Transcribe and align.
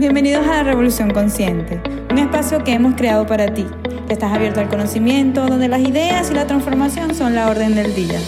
Bienvenidos 0.00 0.46
a 0.46 0.56
la 0.56 0.62
Revolución 0.62 1.10
Consciente, 1.10 1.78
un 2.10 2.16
espacio 2.16 2.64
que 2.64 2.72
hemos 2.72 2.94
creado 2.94 3.26
para 3.26 3.52
ti, 3.52 3.66
que 4.06 4.14
estás 4.14 4.32
abierto 4.32 4.58
al 4.58 4.70
conocimiento, 4.70 5.46
donde 5.46 5.68
las 5.68 5.80
ideas 5.80 6.30
y 6.30 6.34
la 6.34 6.46
transformación 6.46 7.14
son 7.14 7.34
la 7.34 7.50
orden 7.50 7.74
del 7.74 7.94
día. 7.94 8.18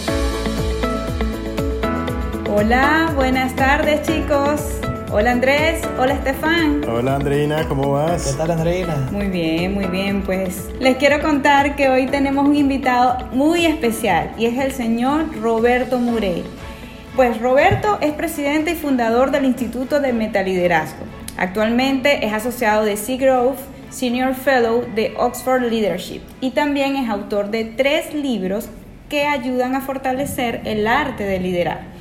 Hola, 2.55 3.11
buenas 3.15 3.55
tardes 3.55 4.03
chicos. 4.03 4.61
Hola 5.11 5.31
Andrés, 5.31 5.81
hola 5.97 6.13
Estefan. 6.13 6.83
Hola 6.87 7.15
Andreina, 7.15 7.67
¿cómo 7.67 7.93
vas? 7.93 8.27
¿Qué 8.27 8.37
tal 8.37 8.51
Andreina? 8.51 9.09
Muy 9.11 9.29
bien, 9.29 9.73
muy 9.73 9.85
bien. 9.85 10.21
Pues 10.21 10.69
les 10.79 10.97
quiero 10.97 11.23
contar 11.23 11.75
que 11.75 11.89
hoy 11.89 12.05
tenemos 12.05 12.47
un 12.47 12.55
invitado 12.55 13.17
muy 13.31 13.65
especial 13.65 14.29
y 14.37 14.45
es 14.45 14.59
el 14.59 14.73
señor 14.73 15.25
Roberto 15.41 15.97
Murey. 15.97 16.43
Pues 17.15 17.41
Roberto 17.41 17.97
es 17.99 18.13
presidente 18.13 18.69
y 18.69 18.75
fundador 18.75 19.31
del 19.31 19.45
Instituto 19.45 19.99
de 19.99 20.13
Metaliderazgo. 20.13 21.22
Actualmente 21.37 22.25
es 22.25 22.33
asociado 22.33 22.85
de 22.85 22.97
Seagrove, 22.97 23.57
Senior 23.89 24.33
Fellow 24.35 24.85
de 24.95 25.13
Oxford 25.17 25.63
Leadership 25.63 26.21
y 26.41 26.51
también 26.51 26.95
es 26.95 27.09
autor 27.09 27.49
de 27.49 27.65
tres 27.65 28.13
libros 28.13 28.69
que 29.09 29.25
ayudan 29.27 29.75
a 29.75 29.81
fortalecer 29.81 30.61
el 30.65 30.87
arte 30.87 31.23
de 31.23 31.39
liderar. 31.39 31.93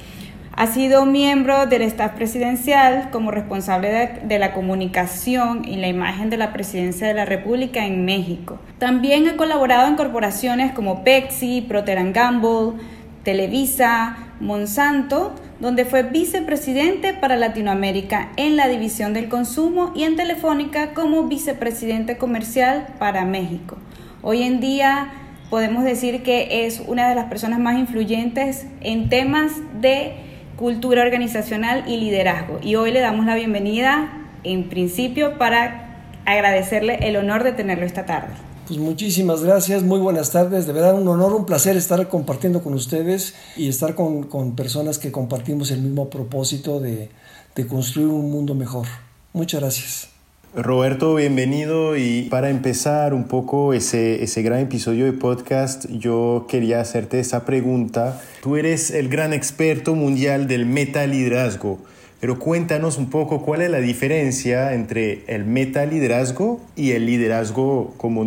Ha 0.55 0.67
sido 0.67 1.07
miembro 1.07 1.67
del 1.67 1.81
staff 1.83 2.13
presidencial 2.13 3.09
como 3.11 3.31
responsable 3.31 4.21
de, 4.23 4.39
la 4.39 4.53
comunicación 4.53 5.67
y 5.67 5.77
la 5.77 5.89
imagen 5.89 6.29
de 6.29 6.37
la 6.37 6.53
presidencia 6.53 7.07
de 7.07 7.15
la 7.15 7.25
República 7.25 7.87
en 7.87 8.05
México. 8.05 8.59
También 8.79 9.29
ha 9.29 9.37
colaborado 9.37 9.89
en 9.89 9.97
corporaciones 9.97 10.73
como 10.73 11.05
Pepsi, 11.05 11.63
Procter 11.63 12.13
Gamble, 12.13 12.81
Televisa, 13.23 14.17
Monsanto, 14.41 15.35
donde 15.63 15.85
fue 15.85 16.03
vicepresidente 16.03 17.15
para 17.15 17.37
Latinoamérica 17.37 18.33
en 18.37 18.57
la 18.57 18.67
división 18.67 19.15
del 19.15 19.29
consumo 19.29 19.93
y 19.95 20.03
en 20.03 20.17
Telefónica 20.17 20.93
como 20.93 21.29
vicepresidente 21.29 22.19
comercial 22.19 22.89
para 22.99 23.25
México. 23.25 23.79
Hoy 24.23 24.43
en 24.43 24.59
día 24.59 25.13
podemos 25.51 25.85
decir 25.85 26.25
que 26.25 26.67
es 26.67 26.83
una 26.85 27.09
de 27.09 27.15
las 27.15 27.27
personas 27.27 27.61
más 27.61 27.79
influyentes 27.79 28.67
en 28.81 29.09
temas 29.09 29.53
de 29.81 30.15
cultura 30.57 31.03
organizacional 31.03 31.85
y 31.87 31.99
liderazgo. 31.99 32.59
Y 32.61 32.75
hoy 32.75 32.91
le 32.91 32.99
damos 32.99 33.25
la 33.25 33.37
bienvenida, 33.37 34.11
en 34.43 34.69
principio, 34.69 35.39
para 35.39 36.03
agradecerle 36.25 37.07
el 37.07 37.15
honor 37.15 37.45
de 37.45 37.53
tenerlo 37.53 37.87
esta 37.87 38.05
tarde. 38.05 38.35
Pues 38.73 38.81
muchísimas 38.81 39.43
gracias, 39.43 39.83
muy 39.83 39.99
buenas 39.99 40.31
tardes, 40.31 40.67
de 40.67 40.73
verdad 40.73 40.95
un 40.95 41.07
honor, 41.07 41.35
un 41.35 41.45
placer 41.45 41.77
estar 41.77 42.09
compartiendo 42.09 42.63
con 42.63 42.73
ustedes 42.73 43.35
y 43.55 43.69
estar 43.69 43.95
con, 43.95 44.23
con 44.23 44.57
personas 44.57 44.99
que 44.99 45.13
compartimos 45.13 45.71
el 45.71 45.83
mismo 45.83 46.09
propósito 46.09 46.81
de, 46.81 47.11
de 47.55 47.67
construir 47.67 48.09
un 48.09 48.31
mundo 48.31 48.55
mejor. 48.55 48.87
Muchas 49.35 49.61
gracias. 49.61 50.09
Roberto, 50.57 51.17
bienvenido 51.17 51.99
y 51.99 52.23
para 52.31 52.49
empezar 52.49 53.13
un 53.13 53.25
poco 53.25 53.75
ese, 53.75 54.23
ese 54.25 54.41
gran 54.41 54.61
episodio 54.61 55.05
de 55.05 55.13
podcast, 55.13 55.85
yo 55.91 56.47
quería 56.49 56.81
hacerte 56.81 57.21
esa 57.21 57.45
pregunta. 57.45 58.23
Tú 58.43 58.57
eres 58.57 58.91
el 58.91 59.11
gran 59.11 59.35
experto 59.35 59.95
mundial 59.95 60.49
del 60.49 60.65
metaliderazgo, 60.65 61.79
pero 62.21 62.39
cuéntanos 62.39 62.97
un 62.97 63.11
poco 63.11 63.43
cuál 63.43 63.61
es 63.61 63.71
la 63.71 63.81
diferencia 63.81 64.73
entre 64.73 65.25
el 65.27 65.45
metaliderazgo 65.45 66.59
y 66.75 66.93
el 66.93 67.05
liderazgo 67.05 67.93
como 67.99 68.25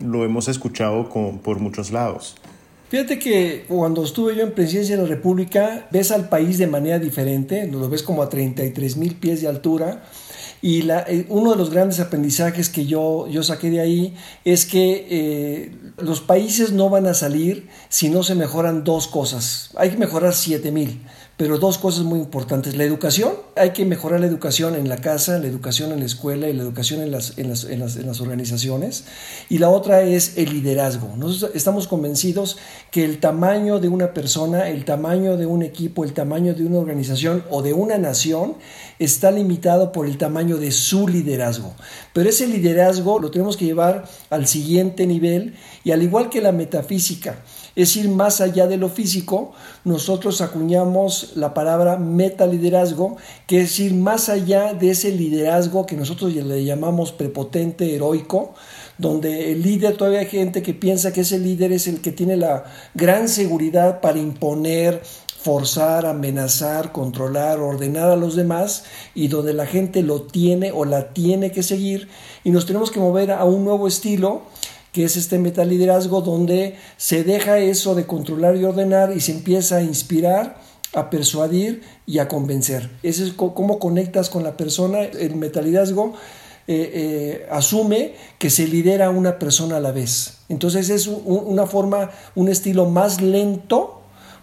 lo 0.00 0.24
hemos 0.24 0.48
escuchado 0.48 1.08
por 1.08 1.58
muchos 1.60 1.90
lados. 1.90 2.36
Fíjate 2.88 3.18
que 3.18 3.66
cuando 3.68 4.02
estuve 4.02 4.34
yo 4.34 4.42
en 4.42 4.52
presidencia 4.52 4.96
de 4.96 5.02
la 5.02 5.08
República, 5.08 5.86
ves 5.90 6.10
al 6.10 6.30
país 6.30 6.56
de 6.56 6.66
manera 6.66 6.98
diferente, 6.98 7.66
lo 7.66 7.86
ves 7.90 8.02
como 8.02 8.22
a 8.22 8.30
33 8.30 8.96
mil 8.96 9.14
pies 9.16 9.42
de 9.42 9.48
altura 9.48 10.04
y 10.62 10.90
eh, 10.90 11.26
uno 11.28 11.50
de 11.50 11.56
los 11.56 11.70
grandes 11.70 12.00
aprendizajes 12.00 12.70
que 12.70 12.86
yo, 12.86 13.26
saqué 13.42 13.70
de 13.70 13.80
ahí 13.80 14.16
es 14.44 14.64
que 14.64 15.06
eh, 15.10 15.72
los 15.98 16.22
países 16.22 16.72
no 16.72 16.88
van 16.88 17.06
a 17.06 17.14
salir 17.14 17.68
si 17.90 18.08
no 18.08 18.22
se 18.22 18.34
mejoran 18.34 18.84
dos 18.84 19.06
cosas. 19.06 19.70
Hay 19.76 19.90
que 19.90 19.98
mejorar 19.98 20.34
7000, 20.34 21.02
pero 21.38 21.56
dos 21.56 21.78
cosas 21.78 22.02
muy 22.02 22.18
importantes. 22.18 22.76
La 22.76 22.82
educación, 22.82 23.32
hay 23.54 23.70
que 23.70 23.84
mejorar 23.84 24.18
la 24.18 24.26
educación 24.26 24.74
en 24.74 24.88
la 24.88 24.96
casa, 24.96 25.38
la 25.38 25.46
educación 25.46 25.92
en 25.92 26.00
la 26.00 26.04
escuela 26.04 26.48
y 26.48 26.52
la 26.52 26.64
educación 26.64 27.00
en 27.00 27.12
las, 27.12 27.38
en 27.38 27.48
las, 27.48 27.62
en 27.62 27.78
las, 27.78 27.94
en 27.94 28.08
las 28.08 28.20
organizaciones. 28.20 29.04
Y 29.48 29.58
la 29.58 29.70
otra 29.70 30.02
es 30.02 30.36
el 30.36 30.50
liderazgo. 30.50 31.14
Nosotros 31.16 31.52
estamos 31.54 31.86
convencidos 31.86 32.58
que 32.90 33.04
el 33.04 33.20
tamaño 33.20 33.78
de 33.78 33.86
una 33.86 34.14
persona, 34.14 34.68
el 34.68 34.84
tamaño 34.84 35.36
de 35.36 35.46
un 35.46 35.62
equipo, 35.62 36.02
el 36.02 36.12
tamaño 36.12 36.54
de 36.54 36.66
una 36.66 36.78
organización 36.78 37.44
o 37.50 37.62
de 37.62 37.72
una 37.72 37.98
nación 37.98 38.56
está 38.98 39.30
limitado 39.30 39.92
por 39.92 40.06
el 40.06 40.18
tamaño 40.18 40.56
de 40.56 40.72
su 40.72 41.08
liderazgo. 41.08 41.74
Pero 42.12 42.28
ese 42.28 42.46
liderazgo 42.46 43.18
lo 43.18 43.30
tenemos 43.30 43.56
que 43.56 43.64
llevar 43.64 44.08
al 44.30 44.46
siguiente 44.46 45.06
nivel 45.06 45.54
y 45.84 45.92
al 45.92 46.02
igual 46.02 46.30
que 46.30 46.40
la 46.40 46.52
metafísica, 46.52 47.42
es 47.78 47.96
ir 47.96 48.08
más 48.08 48.40
allá 48.40 48.66
de 48.66 48.76
lo 48.76 48.88
físico, 48.88 49.52
nosotros 49.84 50.40
acuñamos 50.40 51.34
la 51.36 51.54
palabra 51.54 51.96
metaliderazgo, 51.96 53.16
que 53.46 53.60
es 53.60 53.78
ir 53.78 53.94
más 53.94 54.28
allá 54.28 54.74
de 54.74 54.90
ese 54.90 55.12
liderazgo 55.12 55.86
que 55.86 55.94
nosotros 55.96 56.34
le 56.34 56.64
llamamos 56.64 57.12
prepotente, 57.12 57.94
heroico, 57.94 58.54
donde 58.98 59.52
el 59.52 59.62
líder, 59.62 59.96
todavía 59.96 60.18
hay 60.18 60.26
gente 60.26 60.60
que 60.60 60.74
piensa 60.74 61.12
que 61.12 61.20
ese 61.20 61.38
líder 61.38 61.70
es 61.70 61.86
el 61.86 62.00
que 62.00 62.10
tiene 62.10 62.36
la 62.36 62.64
gran 62.94 63.28
seguridad 63.28 64.00
para 64.00 64.18
imponer, 64.18 65.00
forzar, 65.40 66.04
amenazar, 66.04 66.90
controlar, 66.90 67.60
ordenar 67.60 68.10
a 68.10 68.16
los 68.16 68.34
demás 68.34 68.84
y 69.14 69.28
donde 69.28 69.54
la 69.54 69.66
gente 69.66 70.02
lo 70.02 70.22
tiene 70.22 70.72
o 70.72 70.84
la 70.84 71.12
tiene 71.12 71.52
que 71.52 71.62
seguir 71.62 72.08
y 72.42 72.50
nos 72.50 72.66
tenemos 72.66 72.90
que 72.90 72.98
mover 72.98 73.30
a 73.30 73.44
un 73.44 73.64
nuevo 73.64 73.86
estilo 73.86 74.42
que 74.92 75.04
es 75.04 75.16
este 75.16 75.38
metaliderazgo 75.38 76.22
donde 76.22 76.74
se 76.96 77.22
deja 77.22 77.58
eso 77.58 77.94
de 77.94 78.06
controlar 78.06 78.56
y 78.56 78.64
ordenar 78.64 79.16
y 79.16 79.20
se 79.20 79.32
empieza 79.32 79.76
a 79.76 79.82
inspirar, 79.82 80.60
a 80.92 81.08
persuadir 81.08 81.82
y 82.04 82.18
a 82.18 82.26
convencer. 82.26 82.90
Ese 83.04 83.24
es 83.24 83.32
cómo 83.34 83.78
conectas 83.78 84.30
con 84.30 84.42
la 84.42 84.56
persona. 84.56 85.02
El 85.02 85.36
metaliderazgo 85.36 86.14
eh, 86.66 86.90
eh, 86.94 87.46
asume 87.50 88.14
que 88.38 88.50
se 88.50 88.66
lidera 88.66 89.10
una 89.10 89.38
persona 89.38 89.76
a 89.76 89.80
la 89.80 89.92
vez. 89.92 90.38
Entonces 90.48 90.90
es 90.90 91.06
una 91.06 91.66
forma, 91.66 92.10
un 92.34 92.48
estilo 92.48 92.86
más 92.86 93.20
lento 93.20 93.97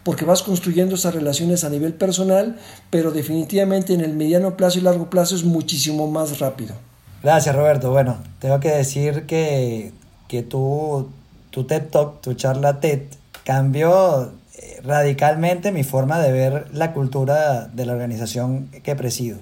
porque 0.06 0.24
vas 0.24 0.44
construyendo 0.44 0.96
esas 0.96 1.14
relaciones 1.14 1.66
a 1.66 1.70
nivel 1.70 1.94
personal, 1.94 2.58
pero 2.90 3.12
definitivamente 3.12 3.94
en 3.94 4.00
el 4.00 4.14
mediano 4.14 4.56
plazo 4.56 4.80
y 4.80 4.82
largo 4.82 5.10
plazo 5.10 5.36
es 5.36 5.44
muchísimo 5.44 6.10
más 6.10 6.40
rápido. 6.40 6.76
Gracias 7.22 7.54
Roberto. 7.54 7.92
Bueno, 7.92 8.20
tengo 8.40 8.62
que 8.62 8.70
decir 8.70 9.26
que 9.26 9.92
que 10.28 10.44
tu, 10.44 11.10
tu 11.50 11.66
TED 11.66 11.90
Talk, 11.90 12.22
tu 12.22 12.34
charla 12.34 12.80
TED, 12.80 13.02
cambió 13.44 14.32
eh, 14.56 14.82
radicalmente 14.84 15.72
mi 15.72 15.84
forma 15.84 16.20
de 16.20 16.32
ver 16.32 16.68
la 16.74 16.94
cultura 16.94 17.68
de 17.68 17.86
la 17.86 17.94
organización 17.94 18.70
que 18.84 18.96
presido. 18.96 19.38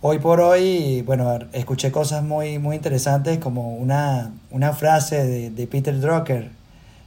Hoy 0.00 0.18
por 0.18 0.40
hoy, 0.40 1.02
bueno, 1.02 1.38
escuché 1.52 1.90
cosas 1.90 2.22
muy, 2.22 2.58
muy 2.58 2.76
interesantes 2.76 3.38
como 3.38 3.74
una, 3.74 4.32
una 4.50 4.72
frase 4.74 5.24
de, 5.24 5.50
de 5.50 5.66
Peter 5.66 5.98
Drucker. 5.98 6.50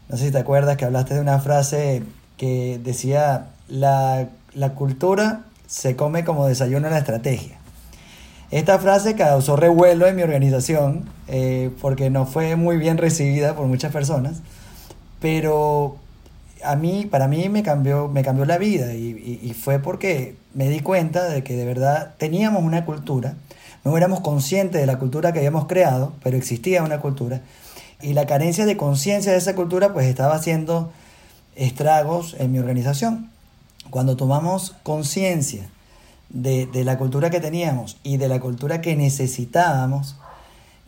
No 0.09 0.17
sé 0.17 0.25
si 0.25 0.31
te 0.31 0.39
acuerdas 0.39 0.77
que 0.77 0.85
hablaste 0.85 1.13
de 1.13 1.21
una 1.21 1.39
frase 1.39 2.01
que 2.37 2.79
decía, 2.83 3.47
la, 3.67 4.29
la 4.53 4.73
cultura 4.73 5.41
se 5.67 5.95
come 5.95 6.23
como 6.23 6.47
desayuno 6.47 6.87
en 6.87 6.93
la 6.93 6.99
estrategia. 6.99 7.57
Esta 8.49 8.79
frase 8.79 9.15
causó 9.15 9.57
revuelo 9.57 10.07
en 10.07 10.15
mi 10.15 10.23
organización 10.23 11.09
eh, 11.27 11.69
porque 11.81 12.09
no 12.09 12.25
fue 12.25 12.55
muy 12.55 12.77
bien 12.77 12.97
recibida 12.97 13.55
por 13.55 13.67
muchas 13.67 13.91
personas, 13.91 14.37
pero 15.19 15.97
a 16.63 16.77
mí, 16.77 17.05
para 17.05 17.27
mí 17.27 17.49
me 17.49 17.61
cambió, 17.61 18.07
me 18.07 18.23
cambió 18.23 18.45
la 18.45 18.57
vida 18.57 18.93
y, 18.93 19.39
y, 19.43 19.53
fue 19.53 19.79
porque 19.79 20.37
me 20.53 20.69
di 20.69 20.79
cuenta 20.79 21.25
de 21.25 21.43
que 21.43 21.55
de 21.55 21.65
verdad 21.65 22.15
teníamos 22.17 22.63
una 22.63 22.85
cultura, 22.85 23.35
no 23.83 23.95
éramos 23.97 24.21
conscientes 24.21 24.79
de 24.79 24.87
la 24.87 24.97
cultura 24.97 25.33
que 25.33 25.39
habíamos 25.39 25.67
creado, 25.67 26.13
pero 26.23 26.37
existía 26.37 26.83
una 26.83 26.99
cultura 26.99 27.41
y 28.01 28.13
la 28.13 28.25
carencia 28.25 28.65
de 28.65 28.77
conciencia 28.77 29.33
de 29.33 29.39
esa 29.39 29.55
cultura 29.55 29.91
pues 29.91 30.05
estaba 30.07 30.35
haciendo 30.35 30.91
estragos 31.57 32.35
en 32.39 32.51
mi 32.51 32.59
organización. 32.59 33.29
Cuando 33.89 34.15
tomamos 34.15 34.75
conciencia 34.83 35.69
de, 36.29 36.67
la 36.83 36.97
cultura 36.97 37.29
que 37.29 37.39
teníamos 37.39 37.97
y 38.03 38.17
de 38.17 38.27
la 38.27 38.39
cultura 38.39 38.81
que 38.81 38.95
necesitábamos, 38.95 40.15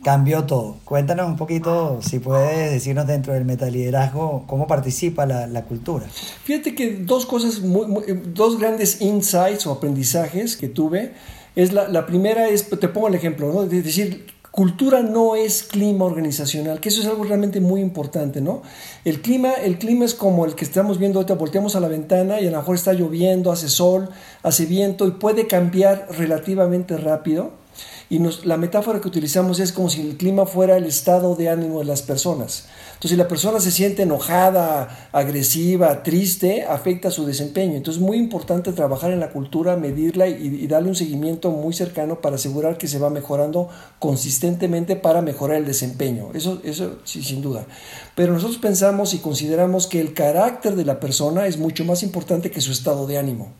cambió 0.02 0.44
todo. 0.44 0.76
Cuéntanos 0.84 1.26
un 1.26 1.36
poquito, 1.36 2.00
si 2.02 2.18
puedes 2.18 2.70
decirnos 2.70 3.06
dentro 3.06 3.32
del 3.34 3.44
metaliderazgo, 3.44 4.44
cómo 4.46 4.66
participa 4.66 5.26
la, 5.26 5.62
cultura. 5.64 6.06
Fíjate 6.44 6.74
que 6.74 6.96
dos 6.96 7.26
cosas, 7.26 7.60
dos 7.62 8.58
grandes 8.58 9.00
insights 9.00 9.66
o 9.66 9.72
aprendizajes 9.72 10.56
que 10.56 10.68
tuve, 10.68 11.14
es 11.56 11.72
la, 11.72 11.88
la 11.88 12.06
primera 12.06 12.48
es, 12.48 12.68
te 12.68 12.88
pongo 12.88 13.08
el 13.08 13.14
ejemplo, 13.14 13.52
¿no? 13.52 13.64
Es 13.64 13.70
decir, 13.70 14.26
Cultura 14.50 15.02
no 15.02 15.36
es 15.36 15.62
clima 15.62 16.04
organizacional, 16.04 16.80
que 16.80 16.88
eso 16.88 17.00
es 17.00 17.06
algo 17.06 17.22
realmente 17.22 17.60
muy 17.60 17.80
importante, 17.80 18.40
¿no? 18.40 18.62
El 19.04 19.22
clima, 19.22 19.52
el 19.52 19.78
clima 19.78 20.04
es 20.04 20.14
como 20.14 20.44
el 20.44 20.56
que 20.56 20.64
estamos 20.64 20.98
viendo 20.98 21.20
ahorita, 21.20 21.34
volteamos 21.34 21.76
a 21.76 21.80
la 21.80 21.86
ventana 21.86 22.40
y 22.40 22.48
a 22.48 22.50
lo 22.50 22.56
mejor 22.56 22.74
está 22.74 22.92
lloviendo, 22.92 23.52
hace 23.52 23.68
sol, 23.68 24.08
hace 24.42 24.66
viento 24.66 25.06
y 25.06 25.12
puede 25.12 25.46
cambiar 25.46 26.08
relativamente 26.10 26.96
rápido. 26.96 27.59
Y 28.10 28.18
la 28.44 28.56
metáfora 28.56 29.00
que 29.00 29.06
utilizamos 29.06 29.60
es 29.60 29.70
como 29.70 29.88
si 29.88 30.00
el 30.00 30.16
clima 30.16 30.44
fuera 30.44 30.76
el 30.76 30.84
estado 30.84 31.36
de 31.36 31.48
ánimo 31.48 31.78
de 31.78 31.84
las 31.84 32.02
personas. 32.02 32.66
Entonces, 32.94 33.12
si 33.12 33.16
la 33.16 33.28
persona 33.28 33.60
se 33.60 33.70
siente 33.70 34.02
enojada, 34.02 35.08
agresiva, 35.12 36.02
triste, 36.02 36.64
afecta 36.64 37.12
su 37.12 37.24
desempeño. 37.24 37.76
Entonces, 37.76 38.02
es 38.02 38.06
muy 38.06 38.18
importante 38.18 38.72
trabajar 38.72 39.12
en 39.12 39.20
la 39.20 39.30
cultura, 39.30 39.76
medirla 39.76 40.26
y, 40.26 40.66
darle 40.66 40.88
un 40.88 40.96
seguimiento 40.96 41.52
muy 41.52 41.72
cercano 41.72 42.20
para 42.20 42.34
asegurar 42.34 42.78
que 42.78 42.88
se 42.88 42.98
va 42.98 43.10
mejorando 43.10 43.68
consistentemente 44.00 44.96
para 44.96 45.22
mejorar 45.22 45.58
el 45.58 45.64
desempeño. 45.64 46.30
Eso, 46.34 46.60
eso 46.64 46.98
sí, 47.04 47.22
sin 47.22 47.42
duda. 47.42 47.64
Pero 48.16 48.32
nosotros 48.32 48.58
pensamos 48.58 49.14
y 49.14 49.18
consideramos 49.18 49.86
que 49.86 50.00
el 50.00 50.14
carácter 50.14 50.74
de 50.74 50.84
la 50.84 50.98
persona 50.98 51.46
es 51.46 51.58
mucho 51.58 51.84
más 51.84 52.02
importante 52.02 52.50
que 52.50 52.60
su 52.60 52.72
estado 52.72 53.06
de 53.06 53.18
ánimo 53.18 53.52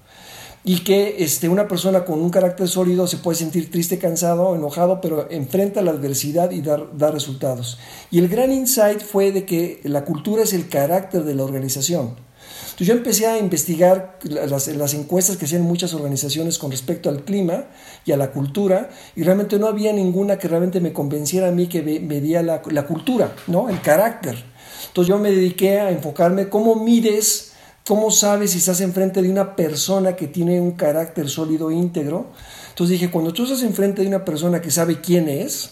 y 0.62 0.80
que 0.80 1.16
este, 1.24 1.48
una 1.48 1.68
persona 1.68 2.04
con 2.04 2.20
un 2.20 2.30
carácter 2.30 2.68
sólido 2.68 3.06
se 3.06 3.16
puede 3.16 3.38
sentir 3.38 3.70
triste, 3.70 3.98
cansado, 3.98 4.54
enojado, 4.54 5.00
pero 5.00 5.30
enfrenta 5.30 5.80
la 5.80 5.92
adversidad 5.92 6.50
y 6.50 6.60
da, 6.60 7.10
resultados. 7.10 7.78
Y 8.10 8.18
el 8.18 8.28
gran 8.28 8.52
insight 8.52 9.00
fue 9.00 9.32
de 9.32 9.44
que 9.44 9.80
la 9.84 10.04
cultura 10.04 10.42
es 10.42 10.52
el 10.52 10.68
carácter 10.68 11.24
de 11.24 11.34
la 11.34 11.44
organización. 11.44 12.14
Entonces 12.62 12.86
yo 12.86 12.94
empecé 12.94 13.26
a 13.26 13.38
investigar 13.38 14.18
las, 14.22 14.68
las, 14.68 14.94
encuestas 14.94 15.36
que 15.36 15.44
hacían 15.44 15.62
muchas 15.62 15.94
organizaciones 15.94 16.58
con 16.58 16.70
respecto 16.70 17.08
al 17.08 17.24
clima 17.24 17.66
y 18.04 18.12
a 18.12 18.16
la 18.16 18.32
cultura 18.32 18.90
y 19.14 19.22
realmente 19.22 19.58
no 19.58 19.66
había 19.66 19.92
ninguna 19.92 20.38
que 20.38 20.48
realmente 20.48 20.80
me 20.80 20.92
convenciera 20.92 21.48
a 21.48 21.52
mí 21.52 21.68
que 21.68 21.82
medía 21.82 22.42
la, 22.42 22.62
la 22.70 22.86
cultura, 22.86 23.34
¿no? 23.46 23.68
el 23.68 23.80
carácter. 23.82 24.42
Entonces 24.88 25.08
yo 25.08 25.18
me 25.18 25.30
dediqué 25.30 25.80
a 25.80 25.90
enfocarme 25.90 26.48
cómo 26.48 26.74
mides 26.74 27.50
¿Cómo 27.90 28.12
sabes 28.12 28.52
si 28.52 28.58
estás 28.58 28.81
enfrente 28.82 29.20
de 29.20 29.28
una 29.28 29.56
persona 29.56 30.14
que 30.14 30.28
tiene 30.28 30.60
un 30.60 30.70
carácter 30.70 31.28
sólido 31.28 31.72
e 31.72 31.75
íntegro? 31.75 32.26
Entonces 32.69 32.92
dije, 33.00 33.10
cuando 33.10 33.32
tú 33.32 33.42
estás 33.42 33.64
enfrente 33.64 34.02
de 34.02 34.06
una 34.06 34.25
persona 34.25 34.60
que 34.60 34.70
sabe 34.70 35.00
quién 35.00 35.28
es, 35.28 35.70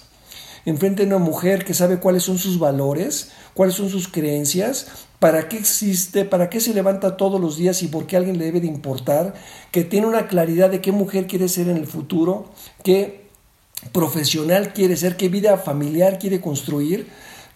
enfrente 0.64 1.02
de 1.02 1.14
una 1.14 1.24
mujer 1.24 1.64
que 1.64 1.74
sabe 1.74 2.00
cuáles 2.00 2.24
son 2.24 2.36
sus 2.36 2.58
valores, 2.58 3.30
cuáles 3.54 3.76
son 3.76 3.88
sus 3.88 4.08
creencias, 4.08 4.88
para 5.20 5.48
qué 5.48 5.58
existe, 5.58 6.24
para 6.24 6.50
qué 6.50 6.58
se 6.58 6.74
levanta 6.74 7.16
todos 7.16 7.40
los 7.40 7.56
días 7.56 7.84
y 7.84 7.86
por 7.86 8.08
qué 8.08 8.16
alguien 8.16 8.36
le 8.36 8.46
debe 8.46 8.60
de 8.60 8.66
importar, 8.66 9.34
que 9.70 9.84
tiene 9.84 10.08
una 10.08 10.26
claridad 10.26 10.70
de 10.70 10.80
qué 10.80 10.90
mujer 10.90 11.28
quiere 11.28 11.48
ser 11.48 11.68
en 11.68 11.76
el 11.76 11.86
futuro, 11.86 12.50
qué 12.82 13.28
profesional 13.92 14.72
quiere 14.72 14.96
ser, 14.96 15.16
qué 15.16 15.28
vida 15.28 15.56
familiar 15.56 16.18
quiere 16.18 16.40
construir, 16.40 17.06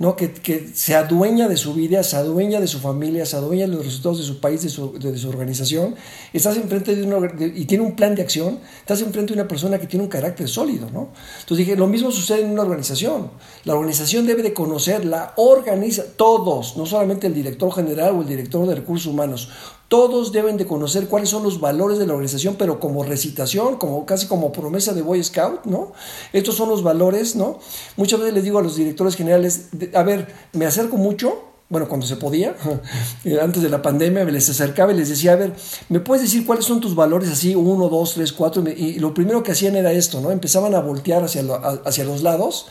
¿no? 0.03 0.17
Que, 0.17 0.33
que, 0.33 0.69
se 0.75 0.97
adueña 0.97 1.47
de 1.47 1.57
su 1.57 1.75
vida, 1.75 2.03
se 2.03 2.17
adueña 2.17 2.61
de 2.61 2.67
su 2.67 2.81
familia, 2.81 3.25
se 3.25 3.37
adueña 3.37 3.69
de 3.69 3.75
los 3.77 3.85
resultados 3.85 4.19
de 4.19 4.25
su 4.25 4.41
país, 4.41 4.61
de 4.61 4.69
su, 4.69 5.29
organización, 5.29 5.95
estás 6.33 6.57
enfrente 6.57 6.97
de 6.97 7.05
una, 7.05 7.33
y 7.55 7.67
tiene 7.67 7.85
un 7.85 7.95
plan 7.95 8.17
de 8.17 8.23
acción, 8.23 8.59
estás 8.81 9.01
enfrente 9.01 9.33
de 9.33 9.41
una 9.41 9.47
persona 9.47 9.79
que 9.79 9.87
tiene 9.87 10.03
un 10.03 10.11
carácter 10.11 10.49
sólido, 10.49 10.91
¿no? 10.91 11.11
Entonces 11.39 11.59
dije, 11.59 11.77
lo 11.77 11.87
mismo 11.87 12.11
sucede 12.11 12.43
en 12.43 12.51
una 12.51 12.63
organización. 12.63 13.31
La 13.63 13.75
organización 13.75 14.27
debe 14.27 14.43
de 14.43 14.53
conocer, 14.53 15.05
la 15.05 15.35
organiza, 15.37 16.03
todos, 16.17 16.77
no 16.77 16.85
solamente 16.85 17.29
el 17.29 17.35
director 17.35 17.73
general 17.73 18.17
o 18.17 18.23
el 18.23 18.27
director 18.27 18.67
de 18.67 18.75
recursos 18.75 19.07
humanos, 19.07 19.51
todos 19.93 20.33
deben 20.33 20.57
de 20.57 20.67
conocer 20.67 21.07
cuáles 21.07 21.29
son 21.29 21.43
los 21.43 21.61
valores 21.61 21.99
de 21.99 22.07
la 22.07 22.15
organización, 22.15 22.57
pero 22.59 22.81
como 22.81 23.05
recitación, 23.05 23.77
como 23.77 24.07
casi 24.07 24.27
como 24.27 24.51
promesa 24.51 24.95
de 24.95 25.03
Boy 25.03 25.23
Scout, 25.23 25.67
¿no? 25.67 25.93
Estos 26.33 26.55
son 26.55 26.71
los 26.71 26.83
valores, 26.83 27.37
¿no? 27.37 27.59
Muchas 27.99 28.19
veces 28.19 28.33
les 28.33 28.43
digo 28.43 28.59
a 28.59 28.63
los 28.63 28.75
directores 28.75 29.17
generales, 29.17 29.69
a 29.93 30.03
ver, 30.03 30.35
me 30.55 30.65
acerco 30.65 30.97
mucho, 30.97 31.45
bueno, 31.69 31.89
cuando 31.89 32.07
se 32.07 32.17
podía, 32.17 32.57
antes 33.43 33.63
de 33.63 33.69
la 33.69 33.83
pandemia, 33.83 34.25
me 34.25 34.33
les 34.33 34.49
acercaba 34.49 34.95
y 34.95 34.97
les 34.97 35.11
decía, 35.11 35.35
a 35.35 35.37
ver, 35.37 35.53
¿me 35.91 36.01
puedes 36.01 36.23
decir 36.23 36.47
cuáles 36.47 36.65
son 36.65 36.81
tus 36.81 36.95
valores 36.95 37.29
así, 37.29 37.55
uno, 37.55 37.91
dos, 37.91 38.15
tres, 38.15 38.33
cuatro? 38.33 38.65
Y 38.75 38.99
lo 38.99 39.13
primero 39.13 39.43
que 39.43 39.53
hacían 39.53 39.77
era 39.77 39.93
esto, 39.93 40.23
¿no? 40.23 40.31
Empezaban 40.31 40.75
a 40.75 40.81
voltear 40.81 41.23
hacia, 41.23 41.43
hacia 41.85 42.05
los 42.05 42.23
lados 42.23 42.65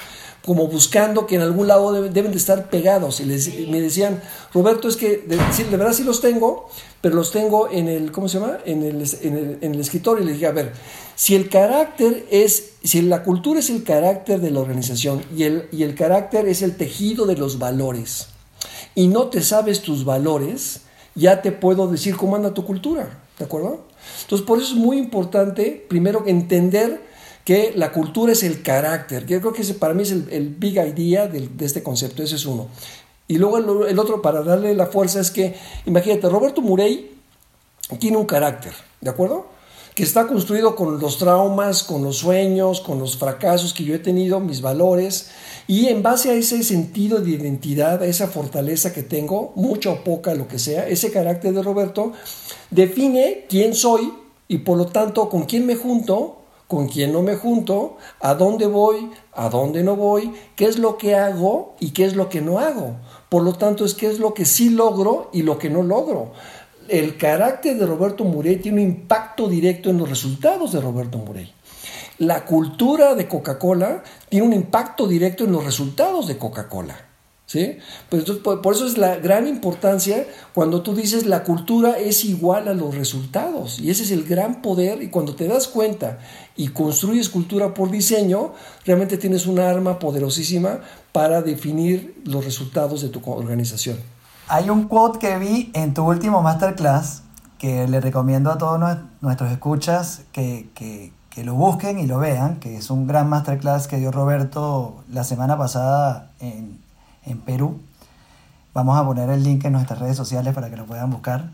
como 0.46 0.68
buscando 0.68 1.28
que 1.28 1.36
en 1.36 1.42
algún 1.42 1.68
lado 1.68 1.92
deben 1.92 2.32
de 2.32 2.38
estar 2.38 2.70
pegados. 2.70 3.20
Y 3.20 3.26
me 3.70 3.80
decían, 3.80 4.22
Roberto, 4.54 4.88
es 4.88 4.96
que 4.96 5.18
de, 5.18 5.38
de, 5.38 5.78
verdad 5.78 5.94
sí 5.94 6.04
los 6.04 6.22
tengo, 6.22 6.70
pero 7.00 7.16
los 7.16 7.32
tengo 7.32 7.70
en 7.70 7.88
el, 7.88 8.12
¿cómo 8.12 8.28
se 8.28 8.40
llama? 8.40 8.58
En 8.66 8.84
el, 8.84 9.04
en 9.22 9.38
el, 9.38 9.58
en 9.62 9.76
el 9.76 9.80
escritorio. 9.80 10.24
Y 10.24 10.28
les 10.28 10.36
dije, 10.36 10.48
a 10.48 10.52
ver, 10.52 10.74
si 11.16 11.36
el 11.36 11.50
carácter 11.50 12.26
es, 12.32 12.72
si 12.84 13.02
la 13.04 13.24
cultura 13.24 13.60
es 13.60 13.70
el 13.70 13.84
carácter 13.84 14.42
de 14.42 14.50
la 14.50 14.60
organización 14.60 15.24
y 15.36 15.44
el, 15.44 15.68
y 15.72 15.84
el 15.84 15.94
carácter 15.94 16.48
es 16.48 16.64
el 16.64 16.76
tejido 16.76 17.26
de 17.28 17.36
los 17.36 17.60
valores, 17.60 18.28
y 18.96 19.08
no 19.08 19.28
te 19.28 19.42
sabes 19.42 19.82
tus 19.82 20.04
valores, 20.04 20.82
ya 21.16 21.42
te 21.42 21.52
puedo 21.52 21.88
decir 21.88 22.16
cómo 22.18 22.36
anda 22.36 22.54
tu 22.54 22.66
cultura, 22.66 23.22
¿de 23.38 23.46
acuerdo? 23.46 23.86
Entonces, 24.24 24.46
por 24.46 24.60
eso 24.60 24.74
es 24.74 24.80
muy 24.80 24.98
importante, 24.98 25.86
primero, 25.88 26.24
entender 26.26 27.11
que 27.44 27.74
la 27.76 27.92
cultura 27.92 28.34
es 28.34 28.44
el 28.44 28.62
carácter, 28.62 29.26
yo 29.26 29.40
creo 29.40 29.54
que 29.54 29.64
ese 29.64 29.74
para 29.74 29.94
mí 29.94 30.04
es 30.04 30.12
el, 30.12 30.56
big 30.58 30.76
idea 30.76 31.28
de, 31.28 31.50
este 31.60 31.82
concepto, 31.82 32.24
ese 32.24 32.36
es 32.36 32.46
uno. 32.46 32.68
Y 33.28 33.38
luego 33.38 33.86
el, 33.88 33.98
otro, 34.00 34.22
para 34.22 34.44
darle 34.44 34.76
la 34.76 34.88
fuerza, 34.88 35.22
es 35.22 35.32
que, 35.32 35.56
imagínate, 35.86 36.28
Roberto 36.28 36.62
Murey 36.62 37.12
tiene 38.00 38.18
un 38.18 38.26
carácter, 38.26 38.74
¿de 39.00 39.10
acuerdo? 39.10 39.48
Que 39.96 40.04
está 40.04 40.28
construido 40.28 40.76
con 40.76 41.00
los 41.00 41.18
traumas, 41.18 41.84
con 41.84 42.04
los 42.04 42.18
sueños, 42.18 42.82
con 42.82 43.00
los 43.00 43.18
fracasos 43.18 43.74
que 43.74 43.84
yo 43.84 43.96
he 43.96 44.00
tenido, 44.00 44.40
mis 44.40 44.62
valores, 44.62 45.32
y 45.68 45.88
en 45.88 46.04
base 46.04 46.30
a 46.30 46.34
ese 46.34 46.64
sentido 46.64 47.20
de 47.20 47.32
identidad, 47.32 48.02
a 48.02 48.06
esa 48.06 48.28
fortaleza 48.28 48.94
que 48.94 49.04
tengo, 49.04 49.54
mucha 49.56 49.92
o 49.92 50.04
poca, 50.04 50.34
lo 50.34 50.48
que 50.48 50.60
sea, 50.60 50.88
ese 50.88 51.12
carácter 51.12 51.54
de 51.54 51.64
Roberto, 51.64 52.12
define 52.70 53.46
quién 53.48 53.74
soy 53.74 54.14
y 54.48 54.60
por 54.60 54.78
lo 54.78 54.88
tanto 54.88 55.30
con 55.30 55.44
quién 55.44 55.66
me 55.66 55.78
junto 55.78 56.41
con 56.72 56.88
quién 56.88 57.12
no 57.12 57.22
me 57.22 57.36
junto, 57.36 57.98
a 58.22 58.34
dónde 58.34 58.66
voy, 58.66 59.12
a 59.34 59.50
dónde 59.50 59.84
no 59.84 59.98
voy, 59.98 60.32
qué 60.56 60.68
es 60.68 60.80
lo 60.80 60.98
que 60.98 61.18
hago 61.18 61.76
y 61.82 61.92
qué 61.92 62.06
es 62.06 62.16
lo 62.16 62.30
que 62.30 62.40
no 62.40 62.60
hago. 62.60 62.96
Por 63.28 63.44
lo 63.44 63.52
tanto, 63.52 63.84
es 63.84 63.94
qué 63.94 64.08
es 64.08 64.20
lo 64.20 64.34
que 64.34 64.46
sí 64.46 64.70
logro 64.70 65.30
y 65.34 65.42
lo 65.42 65.60
que 65.60 65.70
no 65.70 65.84
logro. 65.84 66.32
El 66.88 67.18
carácter 67.18 67.78
de 67.78 67.86
Roberto 67.86 68.24
Murey 68.24 68.56
tiene 68.56 68.82
un 68.84 68.88
impacto 68.88 69.50
directo 69.50 69.90
en 69.90 69.98
los 69.98 70.08
resultados 70.08 70.72
de 70.72 70.80
Roberto 70.80 71.18
Murey. 71.18 71.52
La 72.20 72.46
cultura 72.46 73.16
de 73.16 73.28
Coca-Cola 73.28 74.02
tiene 74.30 74.48
un 74.48 74.54
impacto 74.54 75.08
directo 75.08 75.44
en 75.44 75.52
los 75.52 75.66
resultados 75.66 76.26
de 76.26 76.38
Coca-Cola. 76.38 76.96
¿Sí? 77.52 77.80
Pues 78.08 78.24
por, 78.24 78.74
eso 78.74 78.88
es 78.88 78.98
la 78.98 79.18
gran 79.18 79.46
importancia 79.46 80.26
cuando 80.54 80.84
tú 80.84 80.96
dices 80.96 81.26
la 81.26 81.44
cultura 81.44 82.00
es 82.00 82.24
igual 82.24 82.70
a 82.70 82.74
los 82.74 82.96
resultados 82.96 83.78
y 83.78 83.90
ese 83.90 84.04
es 84.04 84.12
el 84.12 84.24
gran 84.24 84.62
poder 84.62 85.04
y 85.04 85.10
cuando 85.10 85.36
te 85.36 85.50
das 85.50 85.68
cuenta 85.68 86.20
y 86.56 86.70
construyes 86.70 87.30
cultura 87.30 87.74
por 87.74 87.90
diseño, 87.90 88.54
realmente 88.86 89.18
tienes 89.18 89.48
una 89.48 89.70
arma 89.70 90.00
poderosísima 90.00 90.80
para 91.12 91.42
definir 91.42 92.22
los 92.26 92.46
resultados 92.46 93.02
de 93.02 93.10
tu 93.10 93.22
organización. 93.32 93.98
Hay 94.48 94.70
un 94.70 94.88
quote 94.88 95.20
que 95.20 95.38
vi 95.38 95.72
en 95.74 95.94
tu 95.94 96.04
último 96.04 96.42
masterclass 96.42 97.24
que 97.58 97.88
le 97.88 98.02
recomiendo 98.02 98.52
a 98.52 98.58
todos 98.58 98.80
nuestros 99.22 99.52
escuchas 99.52 100.22
que, 100.32 100.70
que, 100.74 101.14
que 101.30 101.44
lo 101.44 101.54
busquen 101.54 102.00
y 102.00 102.08
lo 102.08 102.20
vean, 102.20 102.60
que 102.60 102.78
es 102.78 102.90
un 102.90 103.08
gran 103.08 103.30
masterclass 103.30 103.88
que 103.88 103.98
dio 103.98 104.12
Roberto 104.12 105.04
la 105.10 105.24
semana 105.24 105.58
pasada 105.58 106.32
en 106.40 106.82
en 107.26 107.40
Perú. 107.42 107.80
Vamos 108.74 108.98
a 108.98 109.06
poner 109.06 109.30
el 109.30 109.44
link 109.44 109.66
en 109.66 109.74
nuestras 109.74 110.00
redes 110.00 110.18
sociales 110.18 110.54
para 110.54 110.70
que 110.70 110.78
lo 110.78 110.86
puedan 110.86 111.10
buscar. 111.10 111.50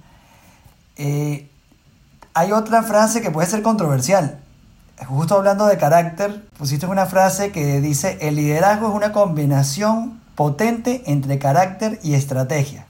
Eh, 0.98 1.50
hay 2.34 2.52
otra 2.52 2.84
frase 2.84 3.22
que 3.22 3.32
puede 3.32 3.48
ser 3.48 3.62
controversial. 3.62 4.40
Justo 5.06 5.36
hablando 5.36 5.68
de 5.68 5.78
carácter, 5.78 6.44
pusiste 6.58 6.88
una 6.88 7.06
frase 7.06 7.52
que 7.52 7.82
dice, 7.82 8.18
el 8.22 8.36
liderazgo 8.36 8.90
es 8.90 8.96
una 8.96 9.12
combinación 9.12 10.20
potente 10.36 11.04
entre 11.06 11.40
carácter 11.40 12.00
y 12.04 12.14
estrategia. 12.16 12.86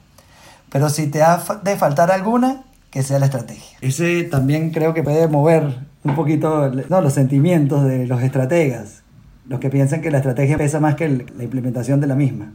Pero 0.70 0.90
si 0.90 1.06
te 1.06 1.22
ha 1.22 1.42
de 1.62 1.76
faltar 1.76 2.10
alguna, 2.10 2.62
que 2.90 3.02
sea 3.02 3.18
la 3.18 3.26
estrategia. 3.26 3.76
Ese 3.80 4.24
también 4.24 4.70
creo 4.70 4.94
que 4.94 5.02
puede 5.02 5.28
mover 5.28 5.80
un 6.04 6.14
poquito 6.14 6.68
los 6.68 7.12
sentimientos 7.12 7.84
de 7.84 8.06
los 8.06 8.22
estrategas 8.22 9.02
los 9.48 9.60
que 9.60 9.70
piensan 9.70 10.02
que 10.02 10.10
la 10.10 10.18
estrategia 10.18 10.58
pesa 10.58 10.78
más 10.78 10.94
que 10.94 11.08
la 11.08 11.42
implementación 11.42 12.00
de 12.00 12.06
la 12.06 12.14
misma. 12.14 12.52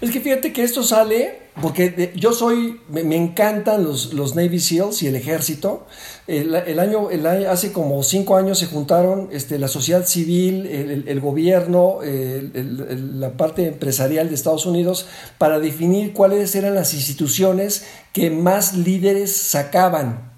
Es 0.00 0.10
que 0.10 0.20
fíjate 0.20 0.54
que 0.54 0.62
esto 0.62 0.82
sale 0.82 1.50
porque 1.60 2.12
yo 2.16 2.32
soy, 2.32 2.80
me, 2.88 3.16
encantan 3.16 3.84
los, 3.84 4.14
los, 4.14 4.34
Navy 4.34 4.58
SEALs 4.58 5.02
y 5.02 5.08
el 5.08 5.16
ejército. 5.16 5.86
El, 6.26 6.80
año, 6.80 7.10
el 7.10 7.26
hace 7.26 7.72
como 7.72 8.02
cinco 8.02 8.36
años 8.36 8.58
se 8.58 8.66
juntaron 8.66 9.28
este, 9.30 9.58
la 9.58 9.68
sociedad 9.68 10.06
civil, 10.06 10.64
el, 10.66 11.20
gobierno, 11.20 11.98
la 12.02 13.32
parte 13.32 13.66
empresarial 13.66 14.30
de 14.30 14.34
Estados 14.34 14.64
Unidos 14.64 15.06
para 15.36 15.58
definir 15.58 16.14
cuáles 16.14 16.54
eran 16.54 16.74
las 16.74 16.94
instituciones 16.94 17.84
que 18.14 18.30
más 18.30 18.74
líderes 18.74 19.36
sacaban. 19.36 20.30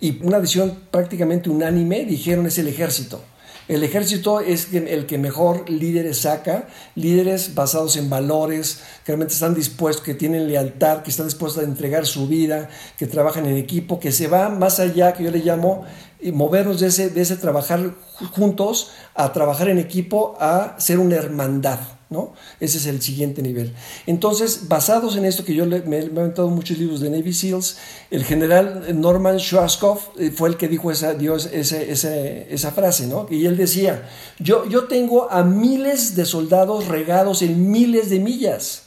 Y 0.00 0.24
una 0.24 0.40
decisión 0.40 0.78
prácticamente 0.90 1.50
unánime 1.50 2.06
dijeron 2.06 2.46
es 2.46 2.56
el 2.56 2.68
ejército. 2.68 3.20
El 3.66 3.82
ejército 3.82 4.40
es 4.40 4.74
el 4.74 5.06
que 5.06 5.16
mejor 5.16 5.70
líderes 5.70 6.18
saca, 6.18 6.68
líderes 6.96 7.54
basados 7.54 7.96
en 7.96 8.10
valores, 8.10 8.80
que 9.04 9.12
realmente 9.12 9.32
están 9.32 9.54
dispuestos, 9.54 10.04
que 10.04 10.12
tienen 10.12 10.48
lealtad, 10.48 11.02
que 11.02 11.08
están 11.08 11.26
dispuestos 11.26 11.62
a 11.62 11.66
entregar 11.66 12.04
su 12.04 12.28
vida, 12.28 12.68
que 12.98 13.06
trabajan 13.06 13.46
en 13.46 13.56
equipo, 13.56 13.98
que 13.98 14.12
se 14.12 14.28
va 14.28 14.50
más 14.50 14.80
allá, 14.80 15.14
que 15.14 15.24
yo 15.24 15.30
le 15.30 15.38
llamo 15.38 15.84
y 16.20 16.30
movernos 16.32 16.80
de 16.80 16.88
ese, 16.88 17.08
de 17.08 17.22
ese 17.22 17.36
trabajar 17.36 17.94
juntos 18.32 18.90
a 19.14 19.32
trabajar 19.32 19.70
en 19.70 19.78
equipo 19.78 20.36
a 20.40 20.76
ser 20.78 20.98
una 20.98 21.16
hermandad. 21.16 21.78
¿No? 22.14 22.32
Ese 22.60 22.78
es 22.78 22.86
el 22.86 23.02
siguiente 23.02 23.42
nivel. 23.42 23.74
Entonces, 24.06 24.68
basados 24.68 25.16
en 25.16 25.26
esto 25.26 25.44
que 25.44 25.54
yo 25.54 25.66
me, 25.66 25.98
he 25.98 26.04
inventado 26.04 26.48
muchos 26.48 26.78
libros 26.78 27.00
de 27.00 27.10
Navy 27.10 27.34
SEALs, 27.34 27.76
el 28.10 28.24
general 28.24 28.86
Norman 28.98 29.38
Schwarzkopf 29.38 30.18
eh, 30.18 30.30
fue 30.30 30.48
el 30.48 30.56
que 30.56 30.68
dijo 30.68 30.90
esa, 30.90 31.12
Dios, 31.12 31.46
esa 31.52 32.70
frase, 32.70 33.06
¿no? 33.08 33.26
Y 33.28 33.44
él 33.46 33.56
decía, 33.56 34.08
yo, 34.38 34.66
yo 34.68 34.84
tengo 34.84 35.30
a 35.30 35.42
miles 35.42 36.14
de 36.14 36.24
soldados 36.24 36.86
regados 36.86 37.42
en 37.42 37.70
miles 37.70 38.08
de 38.08 38.20
millas. 38.20 38.84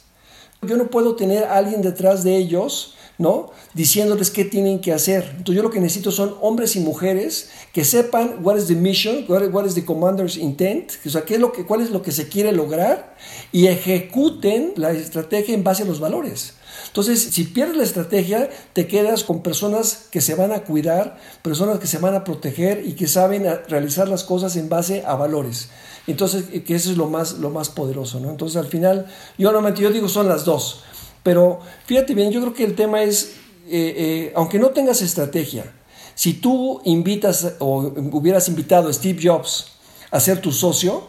Yo 0.62 0.76
no 0.76 0.88
puedo 0.88 1.14
tener 1.14 1.44
a 1.44 1.56
alguien 1.56 1.82
detrás 1.82 2.24
de 2.24 2.36
ellos 2.36 2.94
¿no? 3.18 3.50
Diciéndoles 3.74 4.30
qué 4.30 4.44
tienen 4.44 4.80
que 4.80 4.92
hacer. 4.92 5.24
Entonces 5.36 5.56
yo 5.56 5.62
lo 5.62 5.70
que 5.70 5.80
necesito 5.80 6.12
son 6.12 6.36
hombres 6.40 6.76
y 6.76 6.80
mujeres 6.80 7.50
que 7.72 7.84
sepan 7.84 8.36
what 8.42 8.56
is 8.56 8.66
the 8.68 8.74
mission, 8.74 9.24
what 9.28 9.66
is 9.66 9.74
the 9.74 9.84
commander's 9.84 10.36
intent, 10.36 10.92
o 11.04 11.10
sea, 11.10 11.22
qué 11.22 11.34
es 11.34 11.40
lo 11.40 11.52
que, 11.52 11.66
cuál 11.66 11.80
es 11.80 11.90
lo 11.90 12.02
que 12.02 12.12
se 12.12 12.28
quiere 12.28 12.52
lograr 12.52 13.16
y 13.52 13.66
ejecuten 13.66 14.72
la 14.76 14.92
estrategia 14.92 15.54
en 15.54 15.64
base 15.64 15.82
a 15.82 15.86
los 15.86 16.00
valores. 16.00 16.54
Entonces, 16.86 17.20
si 17.20 17.44
pierdes 17.44 17.76
la 17.76 17.82
estrategia, 17.82 18.48
te 18.72 18.86
quedas 18.86 19.24
con 19.24 19.42
personas 19.42 20.06
que 20.10 20.20
se 20.20 20.34
van 20.34 20.52
a 20.52 20.60
cuidar, 20.60 21.18
personas 21.42 21.80
que 21.80 21.86
se 21.86 21.98
van 21.98 22.14
a 22.14 22.24
proteger 22.24 22.86
y 22.86 22.92
que 22.92 23.08
saben 23.08 23.46
realizar 23.68 24.08
las 24.08 24.24
cosas 24.24 24.56
en 24.56 24.68
base 24.68 25.02
a 25.06 25.14
valores. 25.16 25.68
Entonces, 26.06 26.44
que 26.64 26.74
eso 26.74 26.90
es 26.90 26.96
lo 26.96 27.06
más, 27.06 27.34
lo 27.34 27.50
más 27.50 27.68
poderoso, 27.68 28.20
¿no? 28.20 28.30
Entonces, 28.30 28.56
al 28.56 28.68
final, 28.68 29.06
yo 29.36 29.52
normalmente 29.52 29.82
yo 29.82 29.90
digo 29.90 30.08
son 30.08 30.28
las 30.28 30.44
dos. 30.44 30.82
Pero 31.28 31.60
fíjate 31.84 32.14
bien, 32.14 32.30
yo 32.30 32.40
creo 32.40 32.54
que 32.54 32.64
el 32.64 32.74
tema 32.74 33.02
es, 33.02 33.34
eh, 33.68 33.94
eh, 33.98 34.32
aunque 34.34 34.58
no 34.58 34.70
tengas 34.70 35.02
estrategia, 35.02 35.70
si 36.14 36.32
tú 36.32 36.80
invitas 36.86 37.52
o 37.58 37.92
hubieras 38.12 38.48
invitado 38.48 38.88
a 38.88 38.92
Steve 38.94 39.20
Jobs 39.22 39.72
a 40.10 40.20
ser 40.20 40.40
tu 40.40 40.52
socio, 40.52 41.06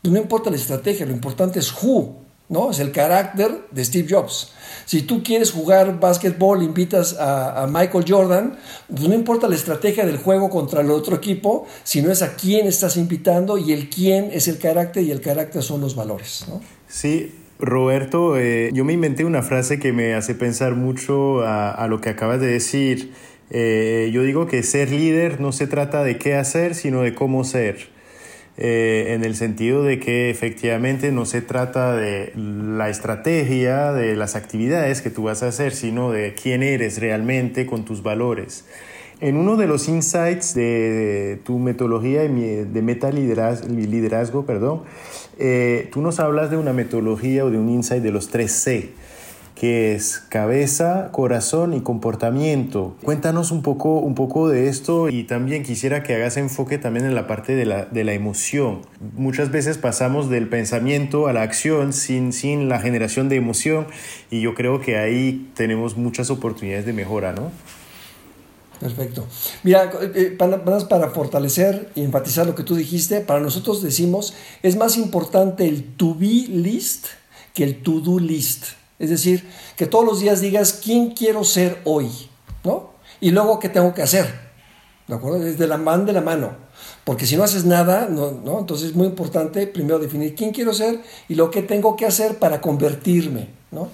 pues 0.00 0.12
no 0.12 0.20
importa 0.20 0.50
la 0.50 0.56
estrategia, 0.56 1.04
lo 1.04 1.10
importante 1.10 1.58
es 1.58 1.72
who, 1.82 2.14
¿no? 2.48 2.70
Es 2.70 2.78
el 2.78 2.92
carácter 2.92 3.66
de 3.72 3.84
Steve 3.84 4.06
Jobs. 4.08 4.52
Si 4.86 5.02
tú 5.02 5.20
quieres 5.24 5.50
jugar 5.50 5.98
básquetbol, 5.98 6.62
invitas 6.62 7.16
a, 7.18 7.66
Michael 7.68 8.04
Jordan, 8.06 8.56
pues 8.86 9.08
no 9.08 9.14
importa 9.16 9.48
la 9.48 9.56
estrategia 9.56 10.06
del 10.06 10.18
juego 10.18 10.48
contra 10.48 10.80
el 10.80 10.92
otro 10.92 11.16
equipo, 11.16 11.66
sino 11.82 12.12
es 12.12 12.22
a 12.22 12.36
quién 12.36 12.68
estás 12.68 12.96
invitando 12.96 13.58
y 13.58 13.72
el 13.72 13.90
quién 13.90 14.30
es 14.32 14.46
el 14.46 14.60
carácter 14.60 15.02
y 15.02 15.10
el 15.10 15.20
carácter 15.20 15.64
son 15.64 15.80
los 15.80 15.96
valores, 15.96 16.44
¿no? 16.48 16.60
Sí, 16.86 17.39
Roberto, 17.60 18.38
eh, 18.38 18.70
yo 18.72 18.84
me 18.84 18.94
inventé 18.94 19.24
una 19.24 19.42
frase 19.42 19.78
que 19.78 19.92
me 19.92 20.14
hace 20.14 20.34
pensar 20.34 20.74
mucho 20.74 21.42
a, 21.42 21.86
lo 21.88 22.00
que 22.00 22.08
acabas 22.08 22.40
de 22.40 22.46
decir. 22.46 23.12
Eh, 23.50 24.10
yo 24.12 24.22
digo 24.22 24.46
que 24.46 24.62
ser 24.62 24.90
líder 24.90 25.40
no 25.40 25.52
se 25.52 25.66
trata 25.66 26.02
de 26.02 26.16
qué 26.16 26.36
hacer, 26.36 26.74
sino 26.74 27.02
de 27.02 27.14
cómo 27.14 27.44
ser. 27.44 27.88
Eh, 28.56 29.14
en 29.14 29.24
el 29.24 29.36
sentido 29.36 29.82
de 29.82 29.98
que 30.00 30.30
efectivamente 30.30 31.12
no 31.12 31.24
se 31.24 31.40
trata 31.42 31.96
de 31.96 32.32
la 32.34 32.88
estrategia, 32.88 33.92
de 33.92 34.16
las 34.16 34.36
actividades 34.36 35.02
que 35.02 35.10
tú 35.10 35.24
vas 35.24 35.42
a 35.42 35.48
hacer, 35.48 35.72
sino 35.72 36.10
de 36.10 36.34
quién 36.34 36.62
eres 36.62 36.98
realmente 36.98 37.66
con 37.66 37.84
tus 37.84 38.02
valores. 38.02 38.64
En 39.20 39.36
uno 39.36 39.58
de 39.58 39.66
los 39.66 39.86
insights 39.88 40.54
de 40.54 41.40
tu 41.44 41.58
metodología 41.58 42.22
de 42.22 42.82
meta 42.82 43.10
liderazgo, 43.10 44.46
perdón, 44.46 44.82
eh, 45.38 45.90
tú 45.92 46.00
nos 46.00 46.20
hablas 46.20 46.50
de 46.50 46.56
una 46.56 46.72
metodología 46.72 47.44
o 47.44 47.50
de 47.50 47.58
un 47.58 47.68
insight 47.68 48.02
de 48.02 48.12
los 48.12 48.28
tres 48.28 48.52
C, 48.52 48.92
que 49.54 49.94
es 49.94 50.20
cabeza, 50.30 51.10
corazón 51.12 51.74
y 51.74 51.82
comportamiento. 51.82 52.96
Cuéntanos 53.02 53.50
un 53.50 53.60
poco, 53.60 53.98
un 53.98 54.14
poco 54.14 54.48
de 54.48 54.68
esto 54.68 55.10
y 55.10 55.24
también 55.24 55.64
quisiera 55.64 56.02
que 56.02 56.14
hagas 56.14 56.38
enfoque 56.38 56.78
también 56.78 57.04
en 57.04 57.14
la 57.14 57.26
parte 57.26 57.54
de 57.54 57.66
la, 57.66 57.84
de 57.84 58.04
la 58.04 58.14
emoción. 58.14 58.80
Muchas 59.18 59.50
veces 59.50 59.76
pasamos 59.76 60.30
del 60.30 60.48
pensamiento 60.48 61.26
a 61.26 61.34
la 61.34 61.42
acción 61.42 61.92
sin, 61.92 62.32
sin 62.32 62.70
la 62.70 62.80
generación 62.80 63.28
de 63.28 63.36
emoción 63.36 63.86
y 64.30 64.40
yo 64.40 64.54
creo 64.54 64.80
que 64.80 64.96
ahí 64.96 65.50
tenemos 65.54 65.98
muchas 65.98 66.30
oportunidades 66.30 66.86
de 66.86 66.94
mejora, 66.94 67.34
¿no? 67.34 67.50
Perfecto. 68.80 69.26
Mira, 69.62 69.92
eh, 70.14 70.34
para, 70.36 70.64
para 70.64 71.10
fortalecer 71.10 71.92
y 71.94 72.02
enfatizar 72.02 72.46
lo 72.46 72.54
que 72.54 72.62
tú 72.62 72.74
dijiste, 72.74 73.20
para 73.20 73.38
nosotros 73.38 73.82
decimos, 73.82 74.32
es 74.62 74.76
más 74.76 74.96
importante 74.96 75.68
el 75.68 75.96
to 75.96 76.14
be 76.14 76.46
list 76.48 77.08
que 77.52 77.62
el 77.64 77.82
to 77.82 78.00
do 78.00 78.18
list. 78.18 78.64
Es 78.98 79.10
decir, 79.10 79.46
que 79.76 79.86
todos 79.86 80.04
los 80.04 80.20
días 80.20 80.40
digas 80.40 80.80
quién 80.82 81.10
quiero 81.10 81.44
ser 81.44 81.78
hoy, 81.84 82.08
¿no? 82.64 82.90
Y 83.20 83.32
luego 83.32 83.58
qué 83.58 83.68
tengo 83.68 83.92
que 83.92 84.02
hacer, 84.02 84.26
¿de 85.06 85.14
acuerdo? 85.14 85.66
La 85.66 85.76
mano 85.76 86.04
de 86.06 86.12
la 86.14 86.22
mano. 86.22 86.70
Porque 87.04 87.26
si 87.26 87.36
no 87.36 87.44
haces 87.44 87.66
nada, 87.66 88.08
¿no? 88.08 88.58
Entonces 88.58 88.90
es 88.90 88.96
muy 88.96 89.06
importante 89.06 89.66
primero 89.66 89.98
definir 89.98 90.34
quién 90.34 90.52
quiero 90.52 90.72
ser 90.72 91.00
y 91.28 91.34
lo 91.34 91.50
que 91.50 91.62
tengo 91.62 91.96
que 91.96 92.06
hacer 92.06 92.38
para 92.38 92.62
convertirme, 92.62 93.48
¿no? 93.70 93.88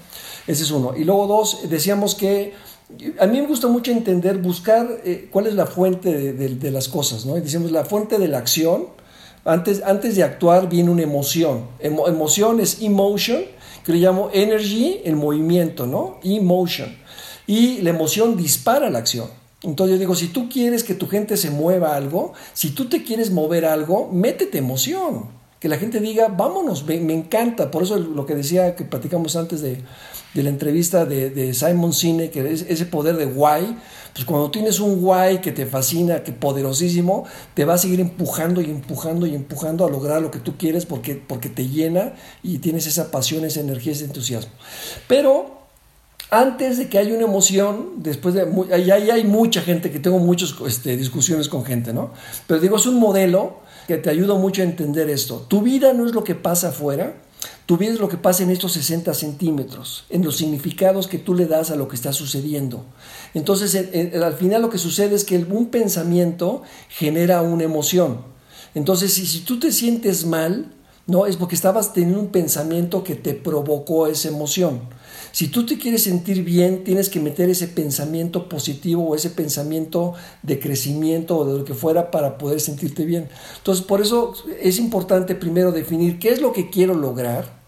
Ese 0.45 0.63
es 0.63 0.71
uno. 0.71 0.95
Y 0.95 1.03
luego 1.03 1.27
dos, 1.27 1.69
decíamos 1.69 2.15
que 2.15 2.53
a 3.19 3.27
mí 3.27 3.41
me 3.41 3.47
gusta 3.47 3.67
mucho 3.67 3.91
entender, 3.91 4.37
buscar 4.37 4.87
eh, 5.03 5.27
cuál 5.29 5.47
es 5.47 5.53
la 5.55 5.65
fuente 5.65 6.33
de, 6.33 6.71
las 6.71 6.87
cosas, 6.87 7.25
¿no? 7.25 7.35
Decimos, 7.35 7.71
la 7.71 7.83
fuente 7.83 8.17
de 8.17 8.27
la 8.29 8.37
acción, 8.37 8.87
antes, 9.43 9.81
antes 9.83 10.15
de 10.15 10.23
actuar 10.23 10.69
viene 10.69 10.89
una 10.89 11.03
emoción. 11.03 11.67
emoción 11.79 12.59
es 12.59 12.81
emotion, 12.81 13.43
que 13.83 13.91
le 13.91 13.99
llamo 13.99 14.29
energy, 14.33 15.01
el 15.03 15.15
movimiento, 15.15 15.85
¿no? 15.85 16.19
Emotion. 16.23 16.95
Y 17.45 17.81
la 17.81 17.89
emoción 17.89 18.37
dispara 18.37 18.89
la 18.89 18.99
acción. 18.99 19.27
Entonces 19.63 19.95
yo 19.95 19.99
digo, 19.99 20.15
si 20.15 20.27
tú 20.27 20.49
quieres 20.49 20.83
que 20.83 20.93
tu 20.93 21.07
gente 21.07 21.35
se 21.35 21.49
mueva 21.49 21.95
algo, 21.95 22.33
si 22.53 22.71
tú 22.71 22.87
te 22.87 23.03
quieres 23.03 23.31
mover 23.31 23.65
algo, 23.65 24.09
métete 24.11 24.59
emoción. 24.59 25.25
Que 25.59 25.67
la 25.67 25.77
gente 25.77 25.99
diga, 25.99 26.27
vámonos, 26.27 26.85
me, 26.85 26.99
me 26.99 27.13
encanta. 27.13 27.71
Por 27.71 27.83
eso 27.83 27.97
lo 27.97 28.25
que 28.25 28.35
decía 28.35 28.75
que 28.75 28.83
platicamos 28.83 29.35
antes 29.35 29.61
de, 29.61 29.81
de 30.33 30.43
la 30.43 30.49
entrevista 30.49 31.05
de, 31.05 31.53
Simon 31.53 31.93
Sinek, 31.93 32.31
que 32.31 32.51
es 32.51 32.65
ese 32.67 32.85
poder 32.85 33.17
de 33.17 33.25
guay, 33.25 33.77
pues 34.13 34.25
cuando 34.25 34.51
tienes 34.51 34.79
un 34.79 35.01
guay 35.01 35.39
que 35.39 35.51
te 35.51 35.65
fascina, 35.65 36.23
que 36.23 36.31
poderosísimo, 36.31 37.25
te 37.53 37.65
va 37.65 37.75
a 37.75 37.77
seguir 37.77 37.99
empujando 37.99 38.61
y 38.61 38.65
empujando 38.65 39.25
y 39.27 39.35
empujando 39.35 39.85
a 39.85 39.89
lograr 39.89 40.21
lo 40.21 40.31
que 40.31 40.39
tú 40.39 40.57
quieres 40.57 40.85
porque, 40.85 41.15
porque 41.15 41.49
te 41.49 41.67
llena 41.67 42.13
y 42.43 42.59
tienes 42.59 42.87
esa 42.87 43.11
pasión, 43.11 43.45
esa 43.45 43.59
energía, 43.59 43.93
ese 43.93 44.05
entusiasmo. 44.05 44.51
Pero 45.07 45.57
antes 46.29 46.77
de 46.77 46.89
que 46.89 46.97
haya 46.97 47.13
una 47.13 47.23
emoción, 47.23 47.91
después 47.97 48.35
de, 48.35 48.41
ahí, 48.73 48.91
hay 48.91 49.23
mucha 49.23 49.61
gente, 49.61 49.91
que 49.91 49.99
tengo 49.99 50.19
muchas 50.19 50.53
este, 50.65 50.97
discusiones 50.97 51.47
con 51.47 51.63
gente, 51.63 51.93
¿no? 51.93 52.11
Pero 52.47 52.59
digo, 52.59 52.75
es 52.75 52.85
un 52.85 52.99
modelo 52.99 53.61
que 53.87 53.97
te 53.97 54.09
ayuda 54.09 54.35
mucho 54.35 54.61
a 54.61 54.65
entender 54.65 55.09
esto. 55.09 55.45
Tu 55.47 55.61
vida 55.61 55.93
no 55.93 56.05
es 56.05 56.13
lo 56.13 56.23
que 56.25 56.35
pasa 56.35 56.69
afuera, 56.69 57.15
Tú 57.67 57.75
ves 57.75 57.99
lo 57.99 58.07
que 58.07 58.15
pasa 58.15 58.43
en 58.43 58.49
estos 58.49 58.71
60 58.71 59.13
centímetros, 59.13 60.05
en 60.09 60.23
los 60.23 60.37
significados 60.37 61.07
que 61.07 61.19
tú 61.19 61.35
le 61.35 61.47
das 61.47 61.69
a 61.69 61.75
lo 61.75 61.89
que 61.89 61.97
está 61.97 62.13
sucediendo. 62.13 62.85
Entonces, 63.33 63.75
al 63.75 64.33
final 64.35 64.61
lo 64.61 64.69
que 64.69 64.77
sucede 64.77 65.15
es 65.15 65.25
que 65.25 65.37
un 65.37 65.65
pensamiento 65.65 66.61
genera 66.87 67.41
una 67.41 67.65
emoción. 67.65 68.21
Entonces, 68.73 69.13
si, 69.13 69.27
si 69.27 69.41
tú 69.41 69.59
te 69.59 69.73
sientes 69.73 70.25
mal, 70.25 70.71
no 71.07 71.25
es 71.25 71.35
porque 71.35 71.55
estabas 71.55 71.91
teniendo 71.91 72.21
un 72.21 72.29
pensamiento 72.29 73.03
que 73.03 73.15
te 73.15 73.33
provocó 73.33 74.07
esa 74.07 74.29
emoción. 74.29 74.79
Si 75.37 75.49
tú 75.49 75.67
te 75.67 75.77
quieres 75.77 76.01
sentir 76.01 76.43
bien, 76.43 76.83
tienes 76.83 77.09
que 77.09 77.19
meter 77.19 77.47
ese 77.47 77.67
pensamiento 77.67 78.49
positivo 78.49 79.07
o 79.07 79.13
ese 79.13 79.29
pensamiento 79.29 80.15
de 80.41 80.59
crecimiento 80.59 81.37
o 81.37 81.45
de 81.45 81.59
lo 81.59 81.63
que 81.63 81.75
fuera 81.75 82.09
para 82.09 82.39
poder 82.39 82.59
sentirte 82.59 83.05
bien. 83.05 83.29
Entonces, 83.57 83.85
por 83.85 84.01
eso 84.01 84.33
es 84.59 84.79
importante 84.79 85.35
primero 85.35 85.71
definir 85.71 86.17
qué 86.17 86.29
es 86.29 86.41
lo 86.41 86.53
que 86.53 86.71
quiero 86.71 86.95
lograr, 86.95 87.59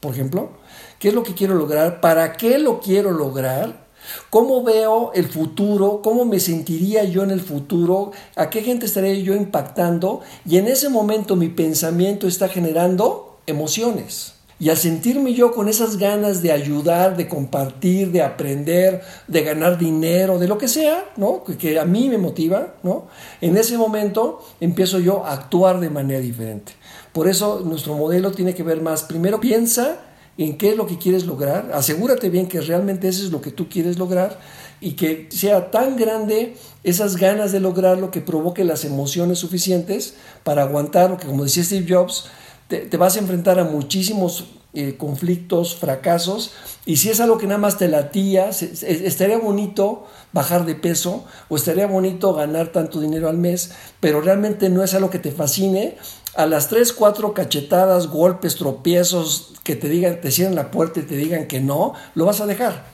por 0.00 0.14
ejemplo, 0.14 0.52
qué 0.98 1.08
es 1.08 1.14
lo 1.14 1.22
que 1.22 1.34
quiero 1.34 1.54
lograr, 1.54 2.00
para 2.00 2.32
qué 2.32 2.58
lo 2.58 2.80
quiero 2.80 3.10
lograr, 3.10 3.88
cómo 4.30 4.62
veo 4.64 5.12
el 5.12 5.26
futuro, 5.26 6.00
cómo 6.02 6.24
me 6.24 6.40
sentiría 6.40 7.04
yo 7.04 7.24
en 7.24 7.30
el 7.30 7.42
futuro, 7.42 8.12
a 8.36 8.48
qué 8.48 8.62
gente 8.62 8.86
estaría 8.86 9.16
yo 9.16 9.34
impactando 9.34 10.22
y 10.46 10.56
en 10.56 10.66
ese 10.66 10.88
momento 10.88 11.36
mi 11.36 11.50
pensamiento 11.50 12.26
está 12.26 12.48
generando 12.48 13.38
emociones. 13.46 14.32
Y 14.62 14.70
al 14.70 14.76
sentirme 14.76 15.34
yo 15.34 15.50
con 15.50 15.68
esas 15.68 15.96
ganas 15.96 16.40
de 16.40 16.52
ayudar, 16.52 17.16
de 17.16 17.26
compartir, 17.26 18.12
de 18.12 18.22
aprender, 18.22 19.02
de 19.26 19.42
ganar 19.42 19.76
dinero, 19.76 20.38
de 20.38 20.46
lo 20.46 20.56
que 20.56 20.68
sea, 20.68 21.04
¿no? 21.16 21.42
Que, 21.42 21.80
a 21.80 21.84
mí 21.84 22.08
me 22.08 22.16
motiva, 22.16 22.74
¿no? 22.84 23.08
En 23.40 23.56
ese 23.56 23.76
momento 23.76 24.40
empiezo 24.60 25.00
yo 25.00 25.26
a 25.26 25.32
actuar 25.32 25.80
de 25.80 25.90
manera 25.90 26.20
diferente. 26.20 26.74
Por 27.12 27.26
eso 27.26 27.62
nuestro 27.64 27.96
modelo 27.96 28.30
tiene 28.30 28.54
que 28.54 28.62
ver 28.62 28.80
más, 28.80 29.02
primero 29.02 29.40
piensa 29.40 29.98
en 30.38 30.56
qué 30.56 30.70
es 30.70 30.76
lo 30.76 30.86
que 30.86 30.96
quieres 30.96 31.26
lograr, 31.26 31.72
asegúrate 31.74 32.30
bien 32.30 32.46
que 32.46 32.60
realmente 32.60 33.08
eso 33.08 33.24
es 33.24 33.32
lo 33.32 33.40
que 33.40 33.50
tú 33.50 33.68
quieres 33.68 33.98
lograr 33.98 34.38
y 34.80 34.92
que 34.92 35.26
sea 35.32 35.72
tan 35.72 35.96
grande 35.96 36.54
esas 36.84 37.16
ganas 37.16 37.50
de 37.50 37.58
lograrlo 37.58 38.12
que 38.12 38.20
provoque 38.20 38.62
las 38.62 38.84
emociones 38.84 39.40
suficientes 39.40 40.14
para 40.44 40.62
aguantar, 40.62 41.16
que 41.16 41.26
como 41.26 41.42
decía 41.42 41.64
Steve 41.64 41.92
Jobs, 41.92 42.26
te, 42.68 42.96
vas 42.96 43.16
a 43.16 43.20
enfrentar 43.20 43.58
a 43.58 43.64
muchísimos 43.64 44.46
eh, 44.74 44.96
conflictos, 44.96 45.76
fracasos, 45.76 46.52
y 46.86 46.96
si 46.96 47.10
es 47.10 47.20
algo 47.20 47.38
que 47.38 47.46
nada 47.46 47.58
más 47.58 47.78
te 47.78 47.88
latía, 47.88 48.48
estaría 48.48 49.38
bonito 49.38 50.06
bajar 50.32 50.64
de 50.64 50.74
peso 50.74 51.24
o 51.48 51.56
estaría 51.56 51.86
bonito 51.86 52.32
ganar 52.34 52.68
tanto 52.68 53.00
dinero 53.00 53.28
al 53.28 53.36
mes, 53.36 53.72
pero 54.00 54.20
realmente 54.20 54.70
no 54.70 54.82
es 54.82 54.94
algo 54.94 55.10
que 55.10 55.18
te 55.18 55.30
fascine. 55.30 55.96
A 56.34 56.46
las 56.46 56.68
3, 56.68 56.94
4 56.94 57.34
cachetadas, 57.34 58.08
golpes, 58.08 58.56
tropiezos, 58.56 59.52
que 59.62 59.76
te 59.76 59.88
digan, 59.88 60.20
te 60.20 60.30
cierren 60.30 60.54
la 60.54 60.70
puerta 60.70 61.00
y 61.00 61.02
te 61.02 61.16
digan 61.16 61.46
que 61.46 61.60
no, 61.60 61.92
lo 62.14 62.24
vas 62.24 62.40
a 62.40 62.46
dejar. 62.46 62.84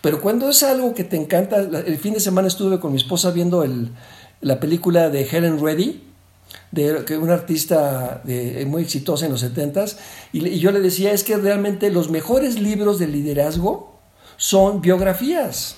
Pero 0.00 0.20
cuando 0.20 0.48
es 0.48 0.62
algo 0.62 0.94
que 0.94 1.04
te 1.04 1.16
encanta, 1.16 1.58
el 1.58 1.98
fin 1.98 2.14
de 2.14 2.20
semana 2.20 2.48
estuve 2.48 2.80
con 2.80 2.92
mi 2.92 2.98
esposa 2.98 3.30
viendo 3.30 3.64
la 4.40 4.60
película 4.60 5.10
de 5.10 5.28
Helen 5.28 5.60
Reddy, 5.62 6.07
de 6.70 7.18
una 7.18 7.34
artista 7.34 8.20
de, 8.24 8.64
muy 8.66 8.82
exitosa 8.82 9.26
en 9.26 9.32
los 9.32 9.44
70s, 9.44 9.96
y, 10.32 10.58
yo 10.58 10.70
le 10.70 10.80
decía, 10.80 11.12
es 11.12 11.24
que 11.24 11.36
realmente 11.36 11.90
los 11.90 12.10
mejores 12.10 12.60
libros 12.60 12.98
de 12.98 13.06
liderazgo 13.06 13.98
son 14.36 14.80
biografías. 14.80 15.76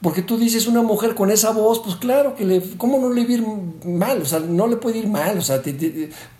Porque 0.00 0.22
tú 0.22 0.36
dices, 0.36 0.66
una 0.66 0.82
mujer 0.82 1.14
con 1.14 1.30
esa 1.30 1.52
voz, 1.52 1.80
pues 1.80 1.94
claro 1.94 2.34
que 2.34 2.44
le, 2.44 2.60
¿cómo 2.76 2.98
no 2.98 3.12
le 3.12 3.24
va 3.24 3.32
ir 3.32 3.46
mal? 3.84 4.20
O 4.20 4.24
sea, 4.24 4.40
no 4.40 4.66
le 4.66 4.76
puede 4.76 4.98
ir 4.98 5.06
mal, 5.06 5.38
o 5.38 5.42
sea, 5.42 5.62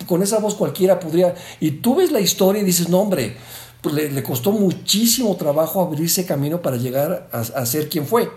con 0.05 0.21
esa 0.21 0.39
voz 0.39 0.55
cualquiera 0.55 0.99
podría... 0.99 1.33
Y 1.61 1.71
tú 1.71 1.95
ves 1.95 2.11
la 2.11 2.19
historia 2.19 2.61
y 2.61 2.65
dices, 2.65 2.89
no 2.89 2.99
hombre, 2.99 3.37
pues 3.81 3.95
le, 3.95 4.21
costó 4.21 4.51
muchísimo 4.51 5.35
trabajo 5.37 5.81
abrirse 5.81 6.25
camino 6.25 6.61
para 6.61 6.75
llegar 6.75 7.29
a 7.31 7.65
ser 7.65 7.87
quien 7.87 8.05
fue. 8.05 8.29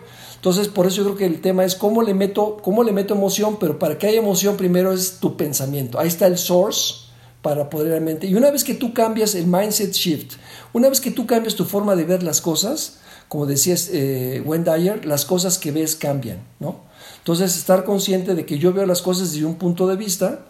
Entonces, 0.46 0.68
por 0.68 0.86
eso 0.86 0.98
yo 0.98 1.04
creo 1.06 1.16
que 1.16 1.26
el 1.26 1.40
tema 1.40 1.64
es 1.64 1.74
cómo 1.74 2.02
le 2.02 2.14
meto, 2.14 2.58
cómo 2.62 2.84
le 2.84 2.92
meto 2.92 3.14
emoción, 3.14 3.56
pero 3.58 3.80
para 3.80 3.98
que 3.98 4.06
haya 4.06 4.20
emoción 4.20 4.56
primero 4.56 4.92
es 4.92 5.18
tu 5.18 5.36
pensamiento. 5.36 5.98
Ahí 5.98 6.06
está 6.06 6.28
el 6.28 6.38
source 6.38 7.08
para 7.42 7.68
poder 7.68 7.88
realmente. 7.88 8.28
Y 8.28 8.36
una 8.36 8.52
vez 8.52 8.62
que 8.62 8.74
tú 8.74 8.94
cambias 8.94 9.34
el 9.34 9.48
mindset 9.48 9.90
shift, 9.90 10.34
una 10.72 10.88
vez 10.88 11.00
que 11.00 11.10
tú 11.10 11.26
cambias 11.26 11.56
tu 11.56 11.64
forma 11.64 11.96
de 11.96 12.04
ver 12.04 12.22
las 12.22 12.40
cosas, 12.40 12.98
como 13.26 13.46
decías 13.46 13.90
eh, 13.92 14.40
Dyer, 14.46 15.04
las 15.04 15.24
cosas 15.24 15.58
que 15.58 15.72
ves 15.72 15.96
cambian, 15.96 16.38
¿no? 16.60 16.76
Entonces, 17.18 17.56
estar 17.56 17.82
consciente 17.82 18.36
de 18.36 18.46
que 18.46 18.60
yo 18.60 18.72
veo 18.72 18.86
las 18.86 19.02
cosas 19.02 19.32
desde 19.32 19.46
un 19.46 19.56
punto 19.56 19.88
de 19.88 19.96
vista 19.96 20.46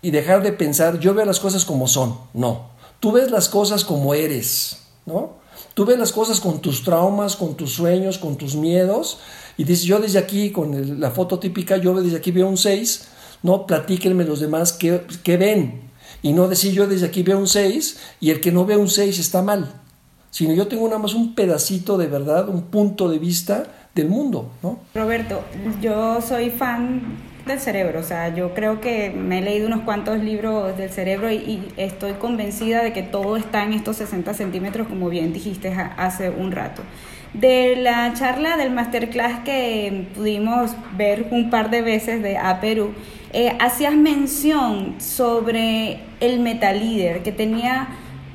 y 0.00 0.12
dejar 0.12 0.44
de 0.44 0.52
pensar, 0.52 1.00
yo 1.00 1.12
veo 1.12 1.24
las 1.24 1.40
cosas 1.40 1.64
como 1.64 1.88
son, 1.88 2.16
no. 2.34 2.70
Tú 3.00 3.10
ves 3.10 3.32
las 3.32 3.48
cosas 3.48 3.84
como 3.84 4.14
eres, 4.14 4.76
¿no? 5.06 5.39
Tú 5.74 5.84
ves 5.84 5.98
las 5.98 6.12
cosas 6.12 6.40
con 6.40 6.60
tus 6.60 6.82
traumas, 6.82 7.36
con 7.36 7.54
tus 7.54 7.72
sueños, 7.72 8.18
con 8.18 8.36
tus 8.36 8.56
miedos, 8.56 9.18
y 9.56 9.64
dices, 9.64 9.84
yo 9.84 9.98
desde 9.98 10.18
aquí, 10.18 10.50
con 10.50 11.00
la 11.00 11.10
foto 11.10 11.38
típica, 11.38 11.76
yo 11.76 11.94
desde 12.00 12.16
aquí 12.16 12.32
veo 12.32 12.48
un 12.48 12.56
6, 12.56 13.08
no, 13.42 13.66
platíquenme 13.66 14.24
los 14.24 14.40
demás 14.40 14.72
qué, 14.72 15.36
ven, 15.36 15.82
y 16.22 16.32
no 16.32 16.48
decir 16.48 16.72
yo 16.72 16.86
desde 16.86 17.06
aquí 17.06 17.22
veo 17.22 17.38
un 17.38 17.46
6 17.46 17.98
y 18.20 18.30
el 18.30 18.40
que 18.40 18.52
no 18.52 18.66
ve 18.66 18.76
un 18.76 18.88
6 18.88 19.18
está 19.18 19.42
mal, 19.42 19.80
sino 20.30 20.54
yo 20.54 20.66
tengo 20.66 20.86
nada 20.86 20.98
más 20.98 21.14
un 21.14 21.34
pedacito 21.34 21.96
de 21.96 22.08
verdad, 22.08 22.48
un 22.48 22.62
punto 22.62 23.08
de 23.08 23.18
vista 23.18 23.88
del 23.94 24.08
mundo, 24.08 24.50
¿no? 24.62 24.80
Roberto, 24.94 25.42
yo 25.80 26.20
soy 26.20 26.50
fan 26.50 27.29
del 27.50 27.60
cerebro. 27.60 28.00
O 28.00 28.02
sea, 28.02 28.34
yo 28.34 28.54
creo 28.54 28.80
que 28.80 29.10
me 29.10 29.38
he 29.38 29.42
leído 29.42 29.66
unos 29.66 29.80
cuantos 29.80 30.18
libros 30.20 30.76
del 30.76 30.90
cerebro 30.90 31.30
y, 31.30 31.62
estoy 31.76 32.12
convencida 32.14 32.82
de 32.82 32.92
que 32.92 33.02
todo 33.02 33.36
está 33.36 33.64
en 33.64 33.72
estos 33.72 33.96
60 33.96 34.34
centímetros, 34.34 34.88
como 34.88 35.08
bien 35.08 35.32
dijiste 35.32 35.72
hace 35.96 36.30
un 36.30 36.52
rato. 36.52 36.82
De 37.34 37.76
la 37.76 38.12
charla 38.14 38.56
del 38.56 38.70
masterclass 38.70 39.40
que 39.44 40.06
pudimos 40.14 40.72
ver 40.96 41.28
un 41.30 41.48
par 41.48 41.70
de 41.70 41.82
veces 41.82 42.22
de 42.22 42.38
A 42.38 42.60
Perú, 42.60 42.92
eh, 43.32 43.56
hacías 43.60 43.94
mención 43.94 44.96
sobre 44.98 46.00
el 46.18 46.40
metalíder, 46.40 47.22
que 47.22 47.30
tenía 47.30 47.88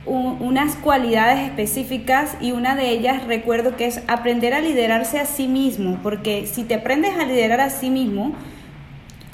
unas 0.05 0.75
cualidades 0.75 1.39
específicas 1.39 2.37
y 2.39 2.51
una 2.51 2.75
de 2.75 2.89
ellas 2.89 3.25
recuerdo 3.25 3.75
que 3.75 3.87
es 3.87 4.01
aprender 4.07 4.53
a 4.53 4.61
liderarse 4.61 5.19
a 5.19 5.25
sí 5.25 5.47
mismo, 5.47 5.99
porque 6.03 6.45
si 6.45 6.63
te 6.63 6.75
aprendes 6.75 7.15
a 7.17 7.25
liderar 7.25 7.59
a 7.59 7.71
sí 7.71 7.89
mismo, 7.89 8.35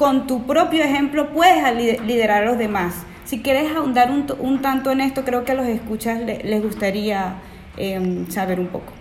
con 0.01 0.25
tu 0.25 0.47
propio 0.47 0.83
ejemplo 0.83 1.31
puedes 1.31 1.63
liderar 2.01 2.41
a 2.41 2.45
los 2.47 2.57
demás. 2.57 2.95
Si 3.23 3.43
quieres 3.43 3.71
ahondar 3.71 4.09
un, 4.09 4.59
tanto 4.63 4.89
en 4.89 4.99
esto, 4.99 5.23
creo 5.23 5.45
que 5.45 5.51
a 5.51 5.53
los 5.53 5.67
escuchas 5.67 6.19
les 6.25 6.63
gustaría 6.63 7.39
em, 7.77 8.27
saber 8.27 8.59
un 8.59 8.69
poco. 8.69 8.91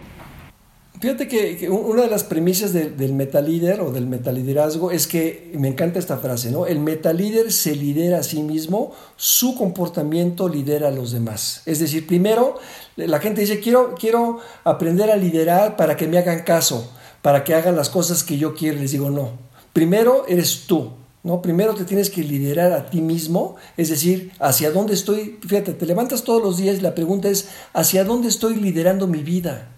Fíjate 1.01 1.27
que, 1.27 1.71
una 1.71 2.03
de 2.03 2.11
las 2.11 2.23
premisas 2.23 2.75
del 2.75 3.15
metalíder 3.15 3.81
o 3.81 3.93
del 3.93 4.07
metaliderazgo 4.07 4.91
es 4.91 5.07
que 5.07 5.51
me 5.55 5.69
encanta 5.69 5.99
esta 5.99 6.19
frase, 6.19 6.51
¿no? 6.51 6.67
El 6.67 6.81
metalíder 6.81 7.51
se 7.51 7.75
lidera 7.75 8.19
a 8.19 8.23
sí 8.23 8.43
mismo, 8.43 8.93
su 9.17 9.57
comportamiento 9.57 10.51
lidera 10.51 10.89
a 10.89 10.91
los 10.91 11.13
demás. 11.13 11.63
Es 11.65 11.79
decir, 11.79 12.07
primero 12.07 12.59
la 12.97 13.21
gente 13.21 13.41
dice, 13.41 13.59
quiero, 13.61 13.95
quiero 13.99 14.41
aprender 14.65 15.11
a 15.11 15.17
liderar 15.17 15.77
para 15.79 15.97
que 15.97 16.07
me 16.07 16.19
hagan 16.19 16.41
caso, 16.41 16.93
para 17.23 17.43
que 17.43 17.55
hagan 17.55 17.75
las 17.75 17.89
cosas 17.89 18.23
que 18.23 18.37
yo 18.37 18.55
quiero. 18.55 18.79
Les 18.79 18.93
digo, 18.93 19.09
no, 19.09 19.50
primero 19.73 20.25
eres 20.29 20.65
tú, 20.67 20.91
¿no? 21.23 21.43
Primero 21.43 21.75
te 21.75 21.85
tienes 21.85 22.11
que 22.11 22.23
liderar 22.23 22.73
a 22.73 22.89
ti 22.89 23.01
mismo, 23.01 23.57
es 23.77 23.91
decir, 23.91 24.33
hacia 24.39 24.71
dónde 24.71 24.95
estoy, 24.95 25.39
fíjate, 25.47 25.75
te 25.75 25.87
levantas 25.87 26.23
todos 26.23 26.43
los 26.43 26.57
días 26.57 26.79
y 26.79 26.81
la 26.81 26.95
pregunta 26.95 27.29
es, 27.29 27.49
¿hacia 27.73 28.05
dónde 28.05 28.29
estoy 28.29 28.57
liderando 28.57 29.07
mi 29.07 29.23
vida? 29.23 29.69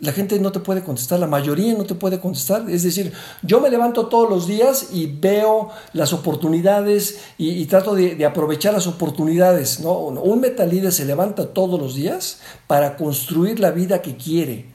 La 0.00 0.12
gente 0.12 0.38
no 0.40 0.50
te 0.50 0.60
puede 0.60 0.82
contestar, 0.82 1.18
la 1.18 1.26
mayoría 1.26 1.74
no 1.74 1.84
te 1.84 1.94
puede 1.94 2.18
contestar. 2.18 2.70
Es 2.70 2.84
decir, 2.84 3.12
yo 3.42 3.60
me 3.60 3.68
levanto 3.68 4.06
todos 4.06 4.30
los 4.30 4.46
días 4.46 4.88
y 4.92 5.06
veo 5.06 5.68
las 5.92 6.14
oportunidades 6.14 7.18
y, 7.36 7.66
trato 7.66 7.94
de, 7.94 8.24
aprovechar 8.24 8.72
las 8.72 8.86
oportunidades. 8.86 9.80
¿no? 9.80 9.92
Un 9.98 10.40
metalíder 10.40 10.90
se 10.90 11.04
levanta 11.04 11.52
todos 11.52 11.78
los 11.78 11.94
días 11.94 12.40
para 12.66 12.96
construir 12.96 13.60
la 13.60 13.72
vida 13.72 14.00
que 14.00 14.16
quiere. 14.16 14.66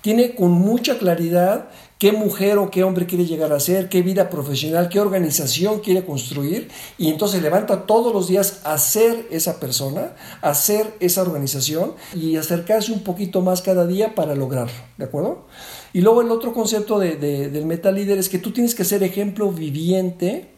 Tiene 0.00 0.34
con 0.34 0.52
mucha 0.52 0.98
claridad 0.98 1.68
qué 2.04 2.12
mujer 2.12 2.58
o 2.58 2.70
qué 2.70 2.84
hombre 2.84 3.06
quiere 3.06 3.24
llegar 3.24 3.50
a 3.54 3.58
ser, 3.58 3.88
qué 3.88 4.02
vida 4.02 4.28
profesional, 4.28 4.90
qué 4.90 5.00
organización 5.00 5.80
quiere 5.80 6.04
construir 6.04 6.68
y 6.98 7.08
entonces 7.08 7.40
levanta 7.40 7.86
todos 7.86 8.12
los 8.12 8.28
días 8.28 8.60
a 8.64 8.76
ser 8.76 9.26
esa 9.30 9.58
persona, 9.58 10.14
a 10.42 10.52
ser 10.52 10.92
esa 11.00 11.22
organización 11.22 11.94
y 12.14 12.36
acercarse 12.36 12.92
un 12.92 13.02
poquito 13.04 13.40
más 13.40 13.62
cada 13.62 13.86
día 13.86 14.14
para 14.14 14.34
lograrlo, 14.34 14.74
¿de 14.98 15.06
acuerdo? 15.06 15.46
Y 15.94 16.02
luego 16.02 16.20
el 16.20 16.30
otro 16.30 16.52
concepto 16.52 16.98
de, 16.98 17.16
del 17.16 17.64
meta 17.64 17.90
líder 17.90 18.18
es 18.18 18.28
que 18.28 18.38
tú 18.38 18.52
tienes 18.52 18.74
que 18.74 18.84
ser 18.84 19.02
ejemplo 19.02 19.50
viviente 19.50 20.50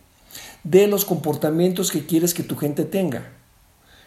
de 0.65 0.89
los 0.89 1.05
comportamientos 1.05 1.93
que 1.93 2.07
quieres 2.07 2.35
que 2.35 2.43
tu 2.43 2.57
gente 2.57 2.85
tenga. 2.85 3.37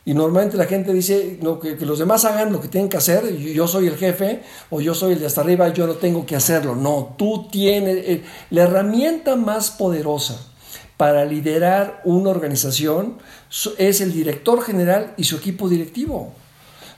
Y 0.05 0.13
normalmente 0.13 0.57
la 0.57 0.65
gente 0.65 0.93
dice 0.93 1.37
no, 1.41 1.59
que, 1.59 1.75
los 1.85 1.99
demás 1.99 2.25
hagan 2.25 2.51
lo 2.51 2.61
que 2.61 2.67
tienen 2.67 2.89
que 2.89 2.97
hacer, 2.97 3.35
yo, 3.37 3.67
soy 3.67 3.87
el 3.87 3.97
jefe 3.97 4.41
o 4.69 4.81
yo 4.81 4.95
soy 4.95 5.13
el 5.13 5.19
de 5.19 5.25
hasta 5.25 5.41
arriba, 5.41 5.69
yo 5.69 5.87
no 5.87 5.95
tengo 5.95 6.25
que 6.25 6.35
hacerlo. 6.35 6.75
No, 6.75 7.15
tú 7.17 7.47
tienes 7.51 7.97
eh, 8.07 8.23
la 8.49 8.63
herramienta 8.63 9.35
más 9.35 9.71
poderosa 9.71 10.39
para 10.97 11.25
liderar 11.25 12.01
una 12.05 12.29
organización 12.29 13.17
es 13.77 14.01
el 14.01 14.11
director 14.13 14.61
general 14.61 15.13
y 15.15 15.25
su 15.25 15.37
equipo 15.37 15.69
directivo. 15.69 16.33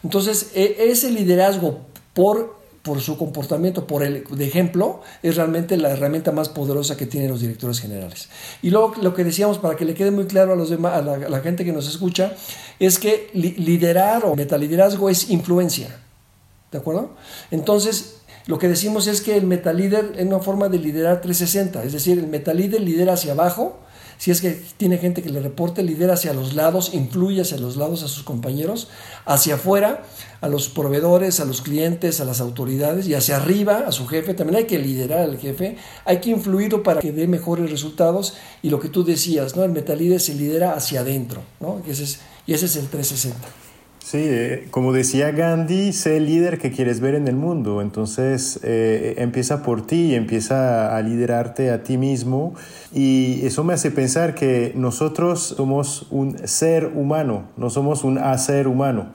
Entonces, 0.04 0.52
e, 0.56 0.90
ese 0.90 1.12
liderazgo 1.12 1.82
por 2.14 2.61
por 2.82 3.00
su 3.00 3.18
comportamiento, 3.18 3.86
por 3.86 4.04
el 4.04 4.24
de 4.24 4.46
ejemplo, 4.46 5.02
es 5.22 5.36
realmente 5.36 5.78
la 5.78 5.92
herramienta 5.92 6.32
más 6.32 6.50
poderosa 6.50 6.98
que 6.98 7.06
tienen 7.06 7.30
los 7.30 7.42
directores 7.42 7.80
generales. 7.80 8.30
Y 8.62 8.72
luego 8.72 8.96
lo 9.02 9.14
que 9.14 9.24
decíamos, 9.24 9.60
para 9.60 9.76
que 9.76 9.86
le 9.86 9.94
quede 9.94 10.12
muy 10.12 10.26
claro 10.26 10.54
a, 10.54 10.56
los 10.56 10.70
demás, 10.70 10.94
a, 10.94 11.02
la, 11.02 11.40
gente 11.42 11.64
que 11.64 11.74
nos 11.74 11.88
escucha, 11.88 12.34
es 12.80 12.98
que 12.98 13.30
liderar 13.34 14.26
o 14.26 14.36
metaliderazgo 14.36 15.10
es 15.10 15.30
influencia. 15.30 16.00
¿De 16.72 16.78
acuerdo? 16.78 17.12
Entonces, 17.52 18.22
lo 18.48 18.58
que 18.58 18.68
decimos 18.68 19.06
es 19.08 19.22
que 19.22 19.38
el 19.38 19.46
metalíder 19.46 20.14
es 20.18 20.26
una 20.26 20.40
forma 20.40 20.68
de 20.70 20.80
liderar 20.80 21.22
360, 21.22 21.84
es 21.84 21.94
decir, 21.94 22.18
el 22.18 22.28
metalíder 22.28 22.82
lidera 22.82 23.14
hacia 23.14 23.34
abajo, 23.34 23.80
si 24.22 24.30
es 24.30 24.40
que 24.40 24.62
tiene 24.78 25.00
gente 25.00 25.24
que 25.24 25.32
le 25.32 25.40
reporte, 25.40 25.82
lidera 25.82 26.14
hacia 26.14 26.32
los 26.32 26.54
lados, 26.54 26.94
influye 26.94 27.42
hacia 27.42 27.58
los 27.58 27.76
lados 27.76 28.04
a 28.04 28.08
sus 28.08 28.22
compañeros, 28.22 28.88
hacia 29.26 29.56
afuera, 29.56 30.04
a 30.42 30.48
los 30.48 30.70
proveedores, 30.70 31.40
a 31.40 31.46
los 31.46 31.64
clientes, 31.64 32.22
a 32.22 32.26
las 32.26 32.40
autoridades 32.40 33.08
y 33.08 33.16
hacia 33.16 33.38
arriba, 33.38 33.86
a 33.88 33.92
su 33.92 34.06
jefe. 34.06 34.36
También 34.36 34.58
hay 34.58 34.66
que 34.66 34.78
liderar 34.78 35.22
al 35.22 35.40
jefe, 35.40 35.78
hay 36.06 36.20
que 36.20 36.30
influirlo 36.30 36.84
para 36.84 37.02
que 37.02 37.12
dé 37.12 37.26
mejores 37.26 37.72
resultados 37.72 38.36
y 38.62 38.70
lo 38.70 38.80
que 38.80 38.90
tú 38.90 39.04
decías, 39.04 39.56
¿no? 39.56 39.64
El 39.64 39.72
metalíder 39.72 40.20
se 40.20 40.36
lidera 40.36 40.76
hacia 40.76 41.00
adentro, 41.00 41.42
¿no? 41.60 41.82
Ese 41.88 42.04
es, 42.04 42.20
y 42.46 42.54
ese 42.54 42.68
es 42.68 42.76
el 42.76 42.90
360. 42.90 43.61
Sí, 44.12 44.20
eh, 44.22 44.68
como 44.72 44.92
decía 44.92 45.32
Gandhi, 45.32 45.94
sé 45.94 46.18
el 46.18 46.26
líder 46.26 46.58
que 46.58 46.70
quieres 46.70 47.00
ver 47.00 47.16
en 47.16 47.30
el 47.30 47.38
mundo. 47.38 47.82
Entonces 47.82 48.60
eh, 48.62 49.14
empieza 49.20 49.64
por 49.64 49.88
ti, 49.88 50.16
empieza 50.16 50.98
a 50.98 51.02
liderarte 51.02 51.70
a 51.70 51.84
ti 51.84 51.98
mismo. 51.98 52.54
Y 52.94 53.40
eso 53.46 53.64
me 53.64 53.74
hace 53.74 53.90
pensar 53.90 54.36
que 54.36 54.74
nosotros 54.76 55.54
somos 55.56 56.08
un 56.10 56.46
ser 56.46 56.88
humano, 56.88 57.48
no 57.56 57.70
somos 57.70 58.04
un 58.04 58.18
hacer 58.18 58.68
humano. 58.68 59.14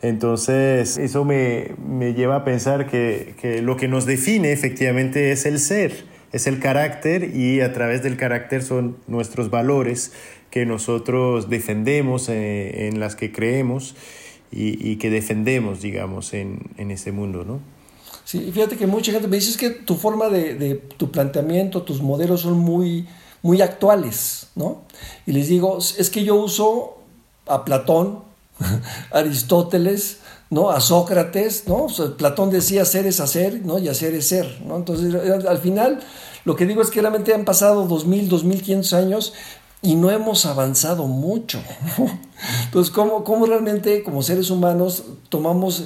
Entonces 0.00 0.96
eso 0.96 1.26
me, 1.26 1.74
me 1.86 2.14
lleva 2.14 2.36
a 2.36 2.44
pensar 2.44 2.86
que, 2.86 3.34
que 3.38 3.60
lo 3.60 3.76
que 3.76 3.86
nos 3.86 4.06
define 4.06 4.52
efectivamente 4.52 5.30
es 5.30 5.44
el 5.44 5.58
ser, 5.58 6.06
es 6.32 6.46
el 6.46 6.58
carácter 6.58 7.36
y 7.36 7.60
a 7.60 7.74
través 7.74 8.02
del 8.02 8.16
carácter 8.16 8.62
son 8.62 8.96
nuestros 9.08 9.50
valores 9.50 10.10
que 10.50 10.64
nosotros 10.64 11.50
defendemos, 11.50 12.30
eh, 12.30 12.88
en 12.88 12.98
las 12.98 13.14
que 13.14 13.30
creemos 13.30 13.94
y, 14.50 14.96
que 14.96 15.10
defendemos, 15.10 15.82
digamos, 15.82 16.32
en, 16.32 16.70
en 16.78 16.90
ese 16.90 17.12
mundo, 17.12 17.44
¿no? 17.44 17.60
Sí, 18.28 18.50
fíjate 18.52 18.76
que 18.76 18.86
mucha 18.86 19.10
gente 19.10 19.26
me 19.26 19.36
dice 19.36 19.58
que 19.58 19.70
tu 19.70 19.94
forma 19.94 20.28
de, 20.28 20.82
tu 20.98 21.10
planteamiento, 21.10 21.80
tus 21.80 22.02
modelos 22.02 22.42
son 22.42 22.58
muy, 22.58 23.08
muy 23.40 23.62
actuales, 23.62 24.48
¿no? 24.54 24.82
Y 25.24 25.32
les 25.32 25.48
digo, 25.48 25.78
es 25.78 26.10
que 26.10 26.24
yo 26.24 26.36
uso 26.36 26.98
a 27.46 27.64
Platón, 27.64 28.20
Aristóteles, 29.12 30.18
¿no? 30.50 30.68
A 30.68 30.80
Sócrates, 30.80 31.64
¿no? 31.68 31.86
Platón 32.18 32.50
decía 32.50 32.82
hacer 32.82 33.06
es 33.06 33.20
hacer, 33.20 33.64
¿no? 33.64 33.78
Y 33.78 33.88
hacer 33.88 34.12
es 34.12 34.28
ser, 34.28 34.60
¿no? 34.62 34.76
Entonces, 34.76 35.14
al 35.46 35.58
final, 35.58 36.00
lo 36.44 36.54
que 36.54 36.66
digo 36.66 36.82
es 36.82 36.90
que 36.90 37.00
realmente 37.00 37.32
han 37.32 37.46
pasado 37.46 37.86
2000, 37.86 38.28
2500 38.28 38.92
años 38.92 39.32
y 39.80 39.94
no 39.94 40.10
hemos 40.10 40.44
avanzado 40.44 41.06
mucho. 41.06 41.62
Entonces, 42.64 42.92
¿cómo, 42.92 43.22
¿cómo, 43.22 43.46
realmente 43.46 44.02
como 44.02 44.22
seres 44.22 44.50
humanos 44.50 45.04
tomamos 45.28 45.84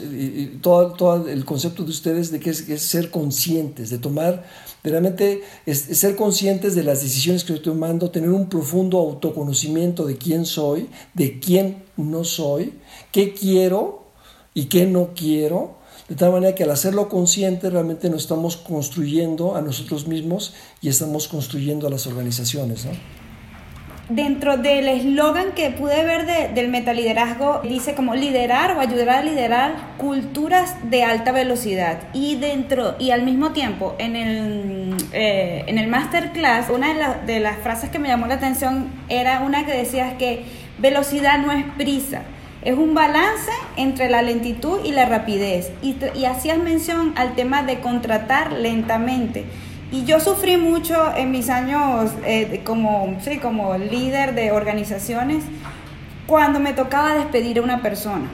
todo, 0.60 0.92
todo, 0.92 1.28
el 1.28 1.44
concepto 1.44 1.84
de 1.84 1.90
ustedes 1.90 2.30
de 2.30 2.40
que 2.40 2.50
es, 2.50 2.82
ser 2.82 3.10
conscientes, 3.10 3.90
de 3.90 3.98
tomar, 3.98 4.44
realmente 4.82 5.42
ser 5.66 6.16
conscientes 6.16 6.74
de 6.74 6.84
las 6.84 7.02
decisiones 7.02 7.44
que 7.44 7.54
estoy 7.54 7.72
tomando, 7.72 8.10
tener 8.10 8.30
un 8.30 8.48
profundo 8.48 8.98
autoconocimiento 8.98 10.06
de 10.06 10.16
quién 10.16 10.46
soy, 10.46 10.88
de 11.14 11.38
quién 11.38 11.84
no 11.96 12.24
soy, 12.24 12.74
qué 13.12 13.34
quiero 13.34 14.06
y 14.54 14.64
qué 14.66 14.86
no 14.86 15.10
quiero? 15.14 15.82
De 16.08 16.16
tal 16.16 16.32
manera 16.32 16.54
que 16.54 16.64
al 16.64 16.70
hacerlo 16.70 17.08
consciente 17.08 17.70
realmente 17.70 18.10
nos 18.10 18.22
estamos 18.22 18.56
construyendo 18.56 19.54
a 19.54 19.62
nosotros 19.62 20.06
mismos 20.06 20.54
y 20.80 20.88
estamos 20.88 21.28
construyendo 21.28 21.86
a 21.86 21.90
las 21.90 22.06
organizaciones. 22.06 22.84
¿no? 22.84 23.21
Dentro 24.14 24.56
del 24.56 24.88
eslogan 24.88 25.52
que 25.52 25.70
pude 25.70 26.04
ver 26.04 26.54
del 26.54 26.68
metaliderazgo, 26.68 27.60
dice 27.62 27.94
como 27.94 28.14
liderar 28.14 28.76
o 28.76 28.80
ayudar 28.80 29.08
a 29.10 29.22
liderar 29.22 29.74
culturas 29.96 30.76
de 30.90 31.04
alta 31.04 31.32
velocidad. 31.32 31.98
Y 32.12 32.36
dentro, 32.36 32.96
y 32.98 33.10
al 33.10 33.22
mismo 33.22 33.52
tiempo, 33.52 33.94
en 33.98 34.16
el, 34.16 34.96
eh, 35.12 35.64
en 35.66 35.78
el 35.78 35.88
masterclass, 35.88 36.70
una 36.70 36.92
de, 36.94 37.32
de 37.32 37.40
las 37.40 37.58
frases 37.58 37.90
que 37.90 37.98
me 37.98 38.08
llamó 38.08 38.26
la 38.26 38.34
atención 38.34 38.88
era 39.08 39.40
una 39.40 39.64
que 39.66 39.72
decía 39.72 40.16
que 40.18 40.44
velocidad 40.78 41.38
no 41.38 41.52
es 41.52 41.64
prisa. 41.76 42.22
Es 42.62 42.78
un 42.78 42.94
balance 42.94 43.50
entre 43.76 44.08
la 44.08 44.22
lentitud 44.22 44.78
y 44.84 44.92
la 44.92 45.06
rapidez. 45.06 45.72
Y 45.82 46.24
hacías 46.24 46.58
mención 46.58 47.12
al 47.16 47.34
tema 47.34 47.64
de 47.64 47.80
contratar 47.80 48.52
lentamente. 48.52 49.44
Y 49.92 50.06
yo 50.06 50.20
sufrí 50.20 50.56
mucho 50.56 51.14
en 51.14 51.30
mis 51.30 51.50
años 51.50 52.12
eh, 52.24 52.62
como, 52.64 53.14
sí, 53.20 53.36
como 53.36 53.76
líder 53.76 54.34
de 54.34 54.50
organizaciones 54.50 55.44
cuando 56.26 56.60
me 56.60 56.72
tocaba 56.72 57.12
despedir 57.12 57.58
a 57.58 57.62
una 57.62 57.82
persona. 57.82 58.26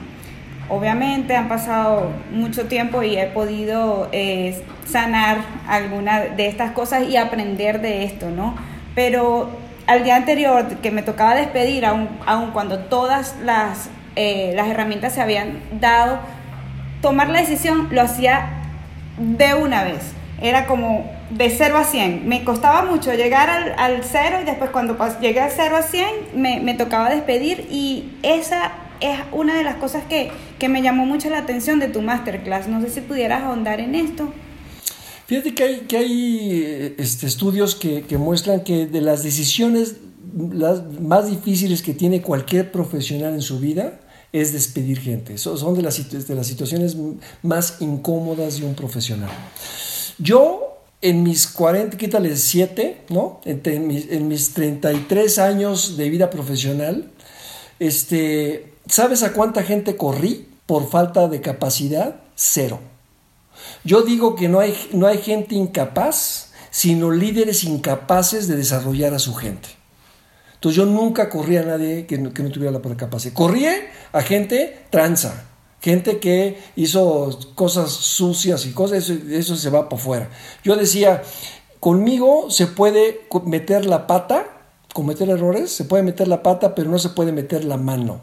Obviamente 0.69 1.35
han 1.35 1.49
pasado 1.49 2.11
mucho 2.31 2.67
tiempo 2.67 3.03
y 3.03 3.17
he 3.17 3.25
podido 3.25 4.07
eh, 4.13 4.63
sanar 4.85 5.39
alguna 5.67 6.21
de 6.21 6.47
estas 6.47 6.71
cosas 6.71 7.09
y 7.09 7.17
aprender 7.17 7.81
de 7.81 8.05
esto, 8.05 8.29
¿no? 8.29 8.55
Pero 8.95 9.49
al 9.85 10.05
día 10.05 10.15
anterior 10.15 10.65
que 10.77 10.91
me 10.91 11.01
tocaba 11.01 11.35
despedir, 11.35 11.85
aun, 11.85 12.07
cuando 12.53 12.79
todas 12.85 13.35
las, 13.43 13.89
eh, 14.15 14.53
las 14.55 14.69
herramientas 14.69 15.13
se 15.13 15.21
habían 15.21 15.59
dado, 15.81 16.19
tomar 17.01 17.27
la 17.27 17.41
decisión 17.41 17.89
lo 17.91 18.01
hacía 18.01 18.47
de 19.17 19.55
una 19.55 19.83
vez. 19.83 20.13
Era 20.41 20.65
como 20.65 21.18
de 21.29 21.49
0 21.49 21.77
a 21.77 21.83
100. 21.83 22.27
Me 22.27 22.43
costaba 22.43 22.83
mucho 22.83 23.13
llegar 23.13 23.49
al, 23.49 23.73
al 23.77 24.03
0 24.03 24.39
y 24.41 24.45
después 24.45 24.71
cuando 24.71 24.97
llegué 25.21 25.39
al 25.39 25.51
0 25.55 25.77
a 25.77 25.81
100 25.81 26.07
me, 26.35 26.73
tocaba 26.75 27.09
despedir 27.09 27.67
y 27.71 28.11
esa 28.23 28.73
es 28.99 29.19
una 29.31 29.55
de 29.55 29.63
las 29.63 29.75
cosas 29.75 30.03
que, 30.05 30.31
que, 30.57 30.67
me 30.67 30.81
llamó 30.81 31.05
mucho 31.05 31.29
la 31.29 31.39
atención 31.39 31.79
de 31.79 31.87
tu 31.87 32.01
masterclass. 32.01 32.67
No 32.67 32.81
sé 32.81 32.89
si 32.89 33.01
pudieras 33.01 33.43
ahondar 33.43 33.79
en 33.79 33.95
esto. 33.95 34.33
Fíjate 35.27 35.53
que 35.53 35.63
hay, 35.63 35.79
que 35.81 35.97
hay 35.97 36.95
este, 36.97 37.27
estudios 37.27 37.75
que, 37.75 38.01
que 38.01 38.17
muestran 38.17 38.63
que 38.63 38.87
de 38.87 39.01
las 39.01 39.23
decisiones 39.23 39.97
las 40.51 40.83
más 40.99 41.29
difíciles 41.29 41.81
que 41.81 41.93
tiene 41.93 42.21
cualquier 42.21 42.71
profesional 42.71 43.33
en 43.33 43.41
su 43.41 43.59
vida, 43.59 43.99
es 44.31 44.53
despedir 44.53 44.99
gente. 44.99 45.37
Son 45.37 45.73
de 45.73 45.81
las, 45.81 46.27
de 46.27 46.35
las 46.35 46.47
situaciones 46.47 46.95
más 47.41 47.77
incómodas 47.79 48.59
de 48.59 48.65
un 48.65 48.75
profesional. 48.75 49.31
Yo 50.19 50.68
en 51.01 51.23
mis 51.23 51.47
40, 51.47 51.97
quítale 51.97 52.35
7, 52.35 53.05
¿no? 53.09 53.41
En, 53.45 53.87
mis, 53.87 54.09
en 54.11 54.27
mis 54.27 54.53
33 54.53 55.39
años 55.39 55.97
de 55.97 56.09
vida 56.09 56.29
profesional, 56.29 57.11
este, 57.79 58.73
¿sabes 58.87 59.23
a 59.23 59.33
cuánta 59.33 59.63
gente 59.63 59.95
corrí 59.95 60.47
por 60.65 60.89
falta 60.89 61.27
de 61.27 61.41
capacidad? 61.41 62.21
Cero. 62.35 62.79
Yo 63.83 64.01
digo 64.01 64.35
que 64.35 64.49
no 64.49 64.59
hay, 64.59 64.75
no 64.93 65.07
hay 65.07 65.19
gente 65.19 65.55
incapaz, 65.55 66.51
sino 66.69 67.11
líderes 67.11 67.63
incapaces 67.63 68.47
de 68.47 68.55
desarrollar 68.55 69.13
a 69.13 69.19
su 69.19 69.33
gente. 69.35 69.69
Entonces 70.55 70.75
yo 70.75 70.85
nunca 70.85 71.29
corrí 71.29 71.55
a 71.55 71.63
nadie 71.63 72.05
que 72.05 72.17
no, 72.17 72.33
que 72.33 72.43
no 72.43 72.51
tuviera 72.51 72.77
la 72.77 72.95
capacidad. 72.97 73.33
Corrí 73.33 73.65
a 73.65 74.21
gente 74.21 74.85
tranza, 74.89 75.48
gente 75.81 76.19
que 76.19 76.59
hizo 76.75 77.39
cosas 77.55 77.91
sucias 77.91 78.65
y 78.65 78.73
cosas, 78.73 79.09
eso, 79.09 79.13
eso 79.29 79.55
se 79.55 79.69
va 79.69 79.89
para 79.89 80.01
afuera. 80.01 80.29
Yo 80.63 80.75
decía, 80.75 81.21
conmigo 81.79 82.49
se 82.49 82.67
puede 82.67 83.21
meter 83.45 83.85
la 83.85 84.07
pata, 84.07 84.45
cometer 84.93 85.29
errores, 85.29 85.71
se 85.71 85.85
puede 85.85 86.03
meter 86.03 86.27
la 86.27 86.43
pata, 86.43 86.75
pero 86.75 86.89
no 86.89 86.99
se 86.99 87.09
puede 87.09 87.31
meter 87.31 87.63
la 87.63 87.77
mano. 87.77 88.21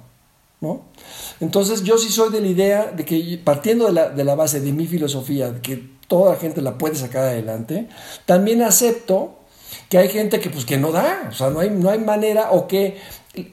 ¿no? 0.61 0.83
Entonces 1.41 1.83
yo 1.83 1.99
sí 1.99 2.11
soy 2.11 2.33
de 2.33 2.41
la 2.41 2.47
idea 2.47 2.85
de 2.87 3.05
que 3.05 3.41
partiendo 3.43 3.87
de 3.87 3.93
la, 3.93 4.09
de 4.09 4.25
la 4.25 4.35
base 4.35 4.61
de 4.61 4.73
mi 4.73 4.87
filosofía, 4.87 5.51
de 5.51 5.61
que 5.61 5.97
toda 6.09 6.33
la 6.33 6.39
gente 6.39 6.63
la 6.63 6.79
puede 6.79 6.95
sacar 6.95 7.25
adelante, 7.25 7.89
también 8.25 8.63
acepto 8.63 9.39
que 9.89 9.99
hay 9.99 10.09
gente 10.09 10.41
que 10.41 10.51
pues 10.51 10.65
que 10.65 10.79
no 10.79 10.93
da, 10.93 11.29
o 11.31 11.33
sea, 11.33 11.51
no 11.51 11.61
hay, 11.61 11.71
no 11.71 11.91
hay 11.91 11.99
manera 11.99 12.51
o 12.53 12.67
que 12.67 12.99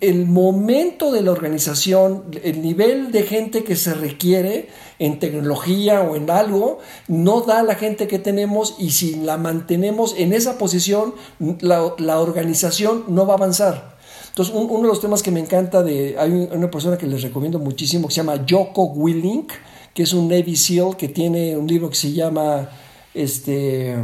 el 0.02 0.26
momento 0.26 1.12
de 1.12 1.22
la 1.22 1.32
organización, 1.32 2.24
el 2.44 2.62
nivel 2.62 3.12
de 3.12 3.24
gente 3.24 3.64
que 3.64 3.76
se 3.76 3.94
requiere 3.94 4.70
en 5.00 5.20
tecnología 5.20 6.02
o 6.02 6.16
en 6.16 6.30
algo, 6.30 6.80
no 7.08 7.42
da 7.42 7.64
la 7.64 7.76
gente 7.76 8.08
que 8.08 8.20
tenemos 8.20 8.76
y 8.80 8.92
si 8.92 9.16
la 9.16 9.38
mantenemos 9.38 10.16
en 10.18 10.34
esa 10.34 10.58
posición, 10.58 11.14
la, 11.60 12.20
organización 12.20 13.04
no 13.08 13.26
va 13.26 13.34
a 13.34 13.38
avanzar. 13.38 13.98
Entonces, 14.30 14.54
uno 14.56 14.82
de 14.82 14.88
los 14.88 15.02
temas 15.02 15.22
que 15.22 15.32
me 15.32 15.40
encanta 15.40 15.84
de, 15.84 16.16
hay 16.18 16.32
una 16.32 16.72
persona 16.72 16.98
que 16.98 17.06
les 17.06 17.22
recomiendo 17.22 17.60
muchísimo 17.60 18.08
que 18.08 18.14
se 18.14 18.22
llama 18.22 18.44
Joko 18.50 18.86
Willink, 18.86 19.52
que 19.94 20.04
es 20.04 20.14
un 20.14 20.28
Navy 20.28 20.56
SEAL 20.56 20.98
que 20.98 21.10
tiene 21.10 21.56
un 21.56 21.68
libro 21.68 21.90
que 21.90 21.96
se 21.96 22.12
llama, 22.14 22.70
este, 23.14 23.96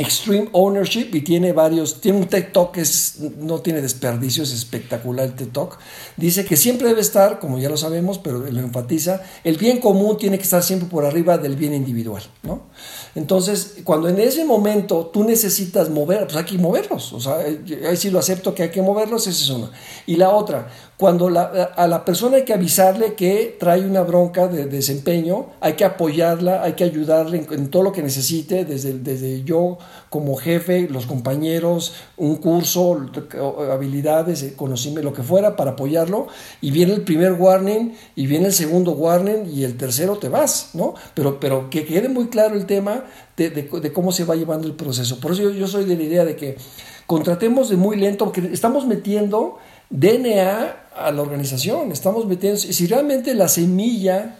Extreme 0.00 0.48
Ownership 0.52 1.10
y 1.12 1.20
tiene 1.20 1.52
varios, 1.52 2.00
tiene 2.00 2.18
un 2.18 2.26
TED 2.26 2.52
Talk 2.52 2.72
que 2.72 2.82
no 3.36 3.58
tiene 3.60 3.82
desperdicio, 3.82 4.42
es 4.42 4.52
espectacular 4.52 5.26
el 5.26 5.34
TED 5.34 5.48
Talk. 5.48 5.78
Dice 6.16 6.46
que 6.46 6.56
siempre 6.56 6.88
debe 6.88 7.02
estar, 7.02 7.38
como 7.38 7.58
ya 7.58 7.68
lo 7.68 7.76
sabemos, 7.76 8.18
pero 8.18 8.38
lo 8.38 8.60
enfatiza, 8.60 9.22
el 9.44 9.58
bien 9.58 9.78
común 9.78 10.16
tiene 10.16 10.38
que 10.38 10.44
estar 10.44 10.62
siempre 10.62 10.88
por 10.88 11.04
arriba 11.04 11.36
del 11.36 11.54
bien 11.54 11.74
individual, 11.74 12.22
¿no? 12.42 12.62
Entonces, 13.14 13.76
cuando 13.84 14.08
en 14.08 14.18
ese 14.20 14.46
momento 14.46 15.10
tú 15.12 15.22
necesitas 15.22 15.90
mover, 15.90 16.24
pues 16.24 16.36
hay 16.36 16.44
que 16.44 16.56
moverlos, 16.56 17.12
o 17.12 17.20
sea, 17.20 17.34
ahí 17.36 17.96
sí 17.96 18.08
lo 18.08 18.20
acepto 18.20 18.54
que 18.54 18.62
hay 18.62 18.70
que 18.70 18.80
moverlos, 18.80 19.26
esa 19.26 19.42
es 19.42 19.50
una. 19.50 19.70
Y 20.06 20.16
la 20.16 20.30
otra, 20.30 20.70
cuando 21.00 21.28
a 21.28 21.86
la 21.86 22.04
persona 22.04 22.36
hay 22.36 22.44
que 22.44 22.52
avisarle 22.52 23.14
que 23.14 23.56
trae 23.58 23.80
una 23.86 24.02
bronca 24.02 24.48
de, 24.48 24.66
desempeño, 24.66 25.46
hay 25.58 25.72
que 25.72 25.86
apoyarla, 25.86 26.62
hay 26.62 26.74
que 26.74 26.84
ayudarle 26.84 27.46
en, 27.50 27.68
todo 27.68 27.84
lo 27.84 27.90
que 27.90 28.02
necesite, 28.02 28.66
desde, 28.66 28.92
desde 28.98 29.42
yo 29.42 29.78
como 30.10 30.36
jefe, 30.36 30.88
los 30.90 31.06
compañeros, 31.06 31.94
un 32.18 32.36
curso, 32.36 33.00
habilidades, 33.72 34.52
conocimiento, 34.56 35.08
lo 35.08 35.14
que 35.14 35.22
fuera 35.22 35.56
para 35.56 35.70
apoyarlo. 35.70 36.26
Y 36.60 36.70
viene 36.70 36.92
el 36.92 37.00
primer 37.00 37.32
warning, 37.32 37.94
y 38.14 38.26
viene 38.26 38.48
el 38.48 38.52
segundo 38.52 38.92
warning, 38.92 39.50
y 39.50 39.64
el 39.64 39.78
tercero 39.78 40.18
te 40.18 40.28
vas, 40.28 40.72
¿no? 40.74 40.92
Pero, 41.14 41.40
pero 41.40 41.70
que 41.70 41.86
quede 41.86 42.10
muy 42.10 42.26
claro 42.26 42.56
el 42.56 42.66
tema 42.66 43.04
de, 43.38 43.90
cómo 43.94 44.12
se 44.12 44.24
va 44.24 44.36
llevando 44.36 44.66
el 44.66 44.74
proceso. 44.74 45.18
Por 45.18 45.32
eso 45.32 45.48
yo 45.48 45.66
soy 45.66 45.86
de 45.86 45.96
la 45.96 46.02
idea 46.02 46.24
de 46.26 46.36
que 46.36 46.58
contratemos 47.06 47.70
de 47.70 47.76
muy 47.76 47.96
lento, 47.96 48.26
porque 48.26 48.50
estamos 48.52 48.86
metiendo 48.86 49.56
DNA 49.90 50.76
a 50.96 51.10
la 51.10 51.22
organización, 51.22 51.92
estamos 51.92 52.26
metiendo, 52.26 52.58
si 52.58 52.86
realmente 52.86 53.34
la 53.34 53.48
semilla 53.48 54.36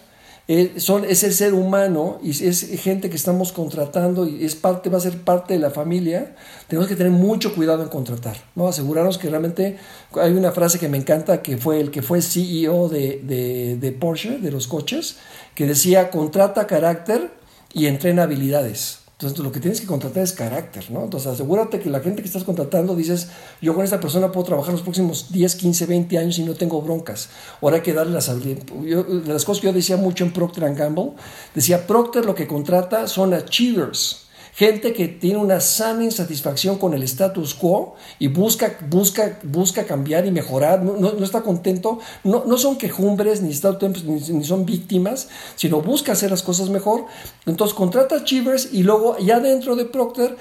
eh, 0.46 0.74
son, 0.78 1.04
es 1.04 1.22
el 1.22 1.32
ser 1.32 1.54
humano 1.54 2.18
y 2.22 2.30
es 2.30 2.68
gente 2.82 3.10
que 3.10 3.16
estamos 3.16 3.52
contratando 3.52 4.26
y 4.26 4.44
es 4.44 4.54
parte, 4.54 4.90
va 4.90 4.98
a 4.98 5.00
ser 5.00 5.18
parte 5.18 5.54
de 5.54 5.60
la 5.60 5.70
familia, 5.70 6.34
tenemos 6.66 6.88
que 6.88 6.96
tener 6.96 7.12
mucho 7.12 7.54
cuidado 7.54 7.82
en 7.82 7.88
contratar, 7.88 8.36
¿no? 8.54 8.68
asegurarnos 8.68 9.18
que 9.18 9.28
realmente, 9.28 9.76
hay 10.14 10.32
una 10.32 10.52
frase 10.52 10.78
que 10.78 10.88
me 10.88 10.98
encanta 10.98 11.42
que 11.42 11.56
fue 11.56 11.80
el 11.80 11.90
que 11.90 12.02
fue 12.02 12.22
CEO 12.22 12.88
de, 12.88 13.20
de, 13.22 13.76
de 13.76 13.92
Porsche, 13.92 14.38
de 14.38 14.50
los 14.50 14.66
coches, 14.66 15.16
que 15.54 15.66
decía, 15.66 16.10
contrata 16.10 16.66
carácter 16.66 17.30
y 17.72 17.86
entrena 17.86 18.24
habilidades. 18.24 18.99
Entonces, 19.20 19.38
lo 19.40 19.52
que 19.52 19.60
tienes 19.60 19.82
que 19.82 19.86
contratar 19.86 20.22
es 20.22 20.32
carácter, 20.32 20.90
¿no? 20.90 21.04
Entonces, 21.04 21.30
asegúrate 21.30 21.78
que 21.78 21.90
la 21.90 22.00
gente 22.00 22.22
que 22.22 22.28
estás 22.28 22.42
contratando 22.42 22.96
dices, 22.96 23.28
yo 23.60 23.74
con 23.74 23.84
esta 23.84 24.00
persona 24.00 24.32
puedo 24.32 24.46
trabajar 24.46 24.72
los 24.72 24.80
próximos 24.80 25.30
10, 25.30 25.56
15, 25.56 25.84
20 25.84 26.16
años 26.16 26.38
y 26.38 26.42
no 26.42 26.54
tengo 26.54 26.80
broncas. 26.80 27.28
Ahora 27.60 27.76
hay 27.76 27.82
que 27.82 27.92
darle 27.92 28.14
las 28.14 28.30
habilidades. 28.30 28.64
De 29.26 29.30
las 29.30 29.44
cosas 29.44 29.60
que 29.60 29.66
yo 29.66 29.74
decía 29.74 29.98
mucho 29.98 30.24
en 30.24 30.32
Procter 30.32 30.74
Gamble, 30.74 31.12
decía, 31.54 31.86
Procter 31.86 32.24
lo 32.24 32.34
que 32.34 32.46
contrata 32.46 33.06
son 33.06 33.34
achievers 33.34 34.29
gente 34.60 34.92
que 34.92 35.08
tiene 35.08 35.38
una 35.38 35.58
sana 35.58 36.04
insatisfacción 36.04 36.76
con 36.76 36.92
el 36.92 37.02
status 37.04 37.54
quo 37.54 37.94
y 38.18 38.28
busca, 38.28 38.76
busca, 38.90 39.38
busca 39.42 39.86
cambiar 39.86 40.26
y 40.26 40.30
mejorar, 40.30 40.82
no, 40.82 40.98
no, 40.98 41.24
está 41.24 41.40
contento, 41.40 41.98
no, 42.24 42.44
no, 42.44 42.58
son 42.58 42.76
quejumbres 42.76 43.40
ni, 43.40 43.48
ni, 43.48 44.44
son 44.44 44.66
víctimas, 44.66 45.30
sino 45.56 45.80
busca 45.80 46.12
hacer 46.12 46.30
las 46.30 46.42
cosas 46.42 46.68
mejor. 46.68 47.06
Entonces 47.46 47.74
contrata 47.74 48.16
achievers 48.16 48.68
y 48.70 48.82
luego 48.82 49.16
ya 49.16 49.40
dentro 49.40 49.76
de 49.76 49.86
Procter 49.86 50.36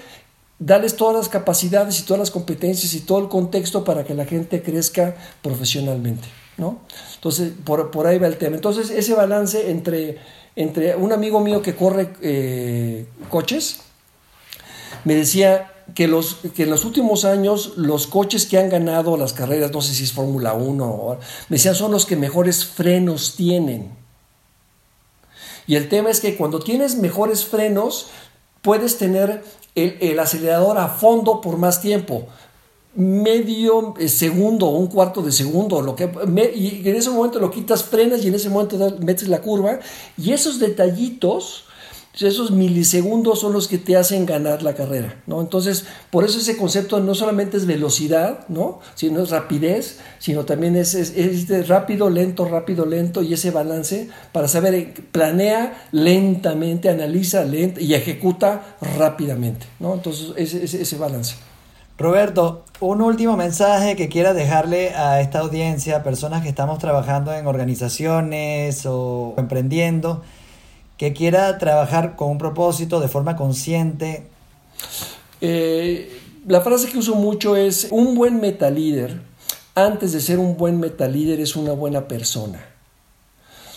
darles 0.60 0.98
todas 0.98 1.16
las 1.16 1.30
capacidades 1.30 1.98
y 2.02 2.04
todas 2.04 2.20
las 2.20 2.30
competencias 2.30 2.94
y 2.96 3.00
todo 3.00 3.20
el 3.20 3.30
contexto 3.30 3.86
para 3.86 4.04
que 4.04 4.16
la 4.16 4.26
gente 4.26 4.62
crezca 4.62 5.16
profesionalmente. 5.42 6.28
¿no? 6.58 6.80
Entonces, 7.16 7.54
por, 7.64 7.90
por 7.90 8.06
ahí 8.06 8.20
va 8.20 8.28
el 8.28 8.38
tema. 8.38 8.58
Entonces, 8.58 8.90
ese 8.90 9.14
balance 9.14 9.72
entre, 9.72 10.18
entre 10.58 10.98
un 10.98 11.14
amigo 11.14 11.40
mío 11.40 11.62
que 11.62 11.74
corre 11.74 12.10
eh, 12.22 13.06
coches, 13.30 13.80
me 15.06 15.16
decía 15.16 15.72
que, 15.96 16.08
los, 16.08 16.38
que 16.56 16.64
en 16.64 16.70
los 16.70 16.86
últimos 16.86 17.26
años 17.26 17.74
los 17.76 18.08
coches 18.08 18.46
que 18.46 18.58
han 18.58 18.70
ganado 18.70 19.18
las 19.18 19.34
carreras, 19.34 19.72
no 19.72 19.82
sé 19.82 19.94
si 19.94 20.04
es 20.04 20.14
Fórmula 20.14 20.54
1, 20.54 21.18
me 21.50 21.56
decían 21.56 21.76
son 21.76 21.92
los 21.92 22.06
que 22.06 22.16
mejores 22.16 22.66
frenos 22.66 23.36
tienen. 23.36 23.98
Y 25.68 25.76
el 25.76 25.88
tema 25.88 26.10
es 26.10 26.20
que 26.20 26.36
cuando 26.36 26.60
tienes 26.60 26.96
mejores 26.96 27.46
frenos, 27.46 28.08
puedes 28.62 28.98
tener 28.98 29.44
el, 29.76 30.20
acelerador 30.20 30.78
a 30.78 30.88
fondo 30.88 31.42
por 31.42 31.58
más 31.58 31.82
tiempo 31.82 32.28
medio 32.96 33.94
eh, 34.00 34.10
segundo 34.10 34.66
o 34.66 34.78
un 34.78 34.88
cuarto 34.88 35.22
de 35.22 35.32
segundo, 35.32 35.82
lo 35.82 35.96
que, 35.96 36.10
y 36.56 36.90
en 36.90 36.96
ese 36.96 37.12
momento 37.12 37.40
lo 37.40 37.52
quitas, 37.52 37.84
frenas 37.84 38.26
y 38.26 38.30
en 38.30 38.36
ese 38.36 38.50
momento 38.50 38.98
metes 39.00 39.28
la 39.28 39.42
curva, 39.42 39.80
y 40.18 40.34
esos 40.34 40.60
detallitos 40.60 41.66
esos 42.14 42.52
milisegundos 42.52 43.40
son 43.40 43.54
los 43.54 43.68
que 43.68 43.78
te 43.78 43.96
hacen 43.96 44.26
ganar 44.26 44.62
la 44.62 44.74
carrera, 44.74 45.22
¿no? 45.26 45.42
Entonces, 45.42 45.86
por 46.10 46.26
eso 46.26 46.40
ese 46.40 46.58
concepto 46.58 47.00
no 47.00 47.16
solamente 47.16 47.56
es 47.56 47.66
velocidad, 47.66 48.46
¿no? 48.50 48.80
Sino 48.96 49.22
es 49.22 49.30
rapidez, 49.30 50.00
sino 50.18 50.44
también 50.44 50.76
es, 50.76 50.96
es, 50.96 51.68
rápido, 51.68 52.10
lento, 52.10 52.46
rápido, 52.46 52.86
lento 52.86 53.22
y 53.22 53.34
ese 53.34 53.52
balance 53.52 54.10
para 54.32 54.48
saber, 54.48 54.74
eh, 54.74 54.94
planea 55.12 55.88
lentamente, 55.92 56.90
analiza 56.90 57.44
lento 57.46 57.80
y 57.80 57.94
ejecuta 57.94 58.76
rápidamente, 58.98 59.68
¿no? 59.80 59.94
Entonces, 59.94 60.34
ese, 60.36 60.82
ese, 60.82 60.98
balance. 60.98 61.36
Roberto, 61.98 62.64
un 62.80 63.02
último 63.02 63.38
mensaje 63.38 63.96
que 63.96 64.10
quiera 64.10 64.34
dejarle 64.34 64.96
a 64.96 65.22
esta 65.22 65.40
audiencia, 65.40 66.02
personas 66.02 66.44
que 66.44 66.50
estamos 66.50 66.80
trabajando 66.80 67.34
en 67.34 67.46
organizaciones 67.46 68.86
o 68.86 69.36
emprendiendo, 69.38 70.24
que 71.00 71.14
quiera 71.14 71.58
trabajar 71.58 72.18
con 72.18 72.30
un 72.30 72.38
propósito 72.38 73.00
de 73.00 73.08
forma 73.08 73.38
consciente? 73.38 74.28
Eh, 75.40 76.12
la 76.46 76.60
frase 76.60 76.90
que 76.90 76.98
uso 76.98 77.16
mucho 77.16 77.56
es, 77.56 77.88
un 77.90 78.16
buen 78.16 78.42
metalíder, 78.42 79.22
antes 79.76 80.12
de 80.12 80.20
ser 80.20 80.40
un 80.40 80.58
buen 80.58 80.78
metalíder, 80.78 81.40
es 81.40 81.56
una 81.56 81.72
buena 81.72 82.10
persona. 82.10 82.66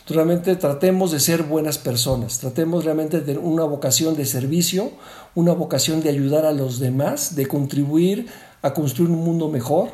Realmente 0.09 0.57
tratemos 0.57 1.13
de 1.13 1.21
ser 1.21 1.45
buenas 1.45 1.79
personas, 1.79 2.41
tratemos 2.41 2.85
realmente 2.85 3.21
de 3.21 3.39
una 3.39 3.63
vocación 3.63 4.17
de 4.17 4.27
servicio, 4.27 4.91
una 5.37 5.53
vocación 5.53 6.03
de 6.03 6.09
ayudar 6.09 6.45
a 6.45 6.51
los 6.51 6.81
demás, 6.81 7.37
de 7.37 7.47
contribuir 7.47 8.27
a 8.63 8.75
construir 8.75 9.11
un 9.11 9.23
mundo 9.23 9.49
mejor, 9.49 9.91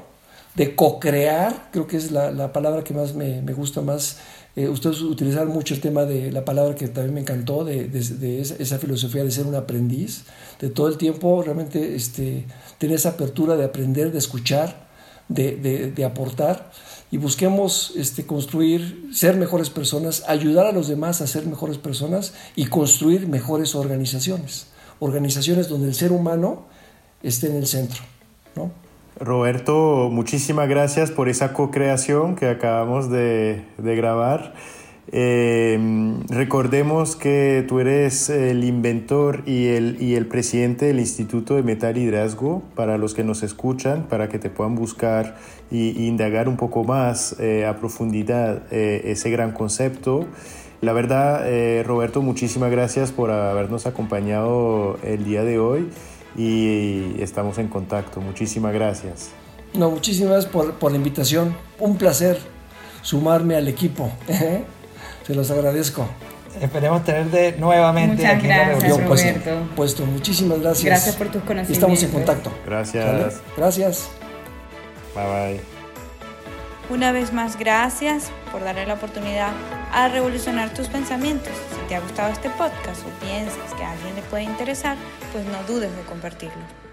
de 0.55 0.75
co-crear, 0.75 1.69
creo 1.73 1.87
que 1.87 1.99
es 1.99 2.11
la, 2.11 2.53
palabra 2.55 2.83
que 2.85 2.95
más 2.95 3.14
me, 3.14 3.43
me 3.43 3.53
gusta 3.53 3.83
más 3.83 4.17
eh, 4.59 4.68
ustedes 4.68 5.03
utilizaron 5.03 5.51
mucho 5.51 5.73
el 5.73 5.81
tema 5.81 6.05
de 6.05 6.33
la 6.33 6.44
palabra 6.44 6.75
que 6.75 6.88
también 6.88 7.14
me 7.14 7.21
encantó, 7.21 7.64
de, 7.64 7.88
esa, 8.40 8.79
filosofía 8.81 9.23
de 9.23 9.31
ser 9.31 9.47
un 9.47 9.55
aprendiz, 9.55 10.25
de 10.61 10.68
todo 10.68 10.88
el 10.88 10.99
tiempo 10.99 11.40
realmente 11.44 11.94
este, 11.94 12.44
tener 12.77 12.97
esa 12.97 13.11
apertura 13.11 13.55
de 13.55 13.64
aprender, 13.64 14.11
de 14.11 14.18
escuchar, 14.18 14.88
de, 15.29 16.05
aportar 16.05 16.73
y 17.12 17.18
busquemos 17.18 17.92
este, 17.94 18.27
construir, 18.27 19.11
ser 19.12 19.37
mejores 19.37 19.71
personas, 19.71 20.25
ayudar 20.27 20.66
a 20.66 20.73
los 20.73 20.88
demás 20.88 21.21
a 21.21 21.29
ser 21.29 21.47
mejores 21.47 21.79
personas 21.79 22.35
y 22.57 22.66
construir 22.66 23.29
mejores 23.29 23.77
organizaciones. 23.77 24.66
Organizaciones 24.99 25.68
donde 25.68 25.87
el 25.87 25.94
ser 25.94 26.11
humano 26.11 26.66
esté 27.23 27.47
en 27.47 27.55
el 27.55 27.68
centro. 27.68 28.03
¿no? 28.57 28.73
Roberto, 29.20 30.11
muchísimas 30.12 30.68
gracias 30.68 31.11
por 31.11 31.28
esa 31.28 31.52
co-creación 31.52 32.37
que 32.37 32.48
acabamos 32.48 33.11
de, 33.11 33.64
grabar. 33.76 34.54
Em, 35.11 36.20
recordemos 36.28 37.16
que 37.16 37.64
tú 37.66 37.81
eres 37.81 38.31
el 38.31 38.62
inventor 38.62 39.42
y 39.44 39.68
el, 39.68 40.00
y 40.00 40.14
el 40.14 40.26
presidente 40.26 40.87
del 40.87 41.00
Instituto 41.00 41.57
de 41.57 41.64
Metal 41.64 41.96
Hidrazgo, 41.96 42.62
para 42.76 42.96
los 42.96 43.14
que 43.14 43.24
nos 43.24 43.42
escuchan, 43.42 44.07
para 44.09 44.28
que 44.28 44.38
te 44.38 44.50
puedan 44.50 44.76
buscar 44.76 45.37
y, 45.70 46.07
indagar 46.07 46.48
un 46.48 46.57
poco 46.57 46.85
más 46.85 47.35
eh, 47.40 47.66
a 47.66 47.76
profundidad 47.76 48.62
eh, 48.70 49.02
ese 49.07 49.31
gran 49.31 49.50
concepto. 49.50 50.26
La 50.81 50.92
verdad, 50.92 51.42
eh, 51.46 51.83
Roberto, 51.85 52.22
muchísimas 52.22 52.70
gracias 52.70 53.11
por 53.11 53.33
habernos 53.33 53.87
acompañado 53.87 54.96
el 55.02 55.24
día 55.24 55.42
de 55.42 55.59
hoy 55.59 55.88
y 56.37 57.21
estamos 57.21 57.59
en 57.59 57.69
contacto. 57.69 58.21
Muchísimas 58.21 58.73
gracias. 58.73 59.31
No, 59.75 59.91
muchísimas 59.91 60.47
por, 60.47 60.75
por 60.75 60.91
la 60.93 60.97
invitación. 60.97 61.55
Un 61.79 61.97
placer 61.97 62.38
sumarme 63.03 63.57
al 63.57 63.69
equipo. 63.69 64.11
Se 65.27 65.35
los 65.35 65.51
agradezco. 65.51 66.07
Esperemos 66.61 67.05
tenerte 67.05 67.57
nuevamente 67.59 68.27
aquí 68.27 68.47
en 68.47 68.57
la 68.57 68.64
reunión. 68.64 69.05
Roberto. 69.07 69.51
Puesto, 69.77 70.07
muchísimas 70.07 70.61
gracias. 70.61 70.85
Gracias 70.85 71.17
por 71.17 71.29
tus 71.29 71.43
conocimientos. 71.43 71.77
Estamos 71.77 72.03
en 72.03 72.11
contacto. 72.11 72.51
Gracias. 72.67 73.41
Gracias. 73.57 74.09
Bye 75.14 75.25
bye. 75.25 75.61
Una 76.91 77.12
vez 77.12 77.33
más, 77.33 77.59
gracias 77.59 78.31
por 78.51 78.64
darle 78.64 78.87
la 78.87 78.95
oportunidad 78.95 79.53
a 79.92 80.09
revolucionar 80.09 80.72
tus 80.74 80.88
pensamientos. 80.88 81.53
Si 81.70 81.88
te 81.88 81.96
ha 81.96 82.01
gustado 82.01 82.33
este 82.33 82.51
podcast 82.51 83.03
o 83.07 83.24
piensas 83.24 83.74
que 83.74 83.85
a 83.85 83.92
alguien 83.92 84.14
le 84.16 84.22
puede 84.22 84.44
interesar, 84.44 84.96
pues 85.33 85.44
no 85.46 85.62
dudes 85.64 85.94
de 85.94 86.03
compartirlo. 86.03 86.88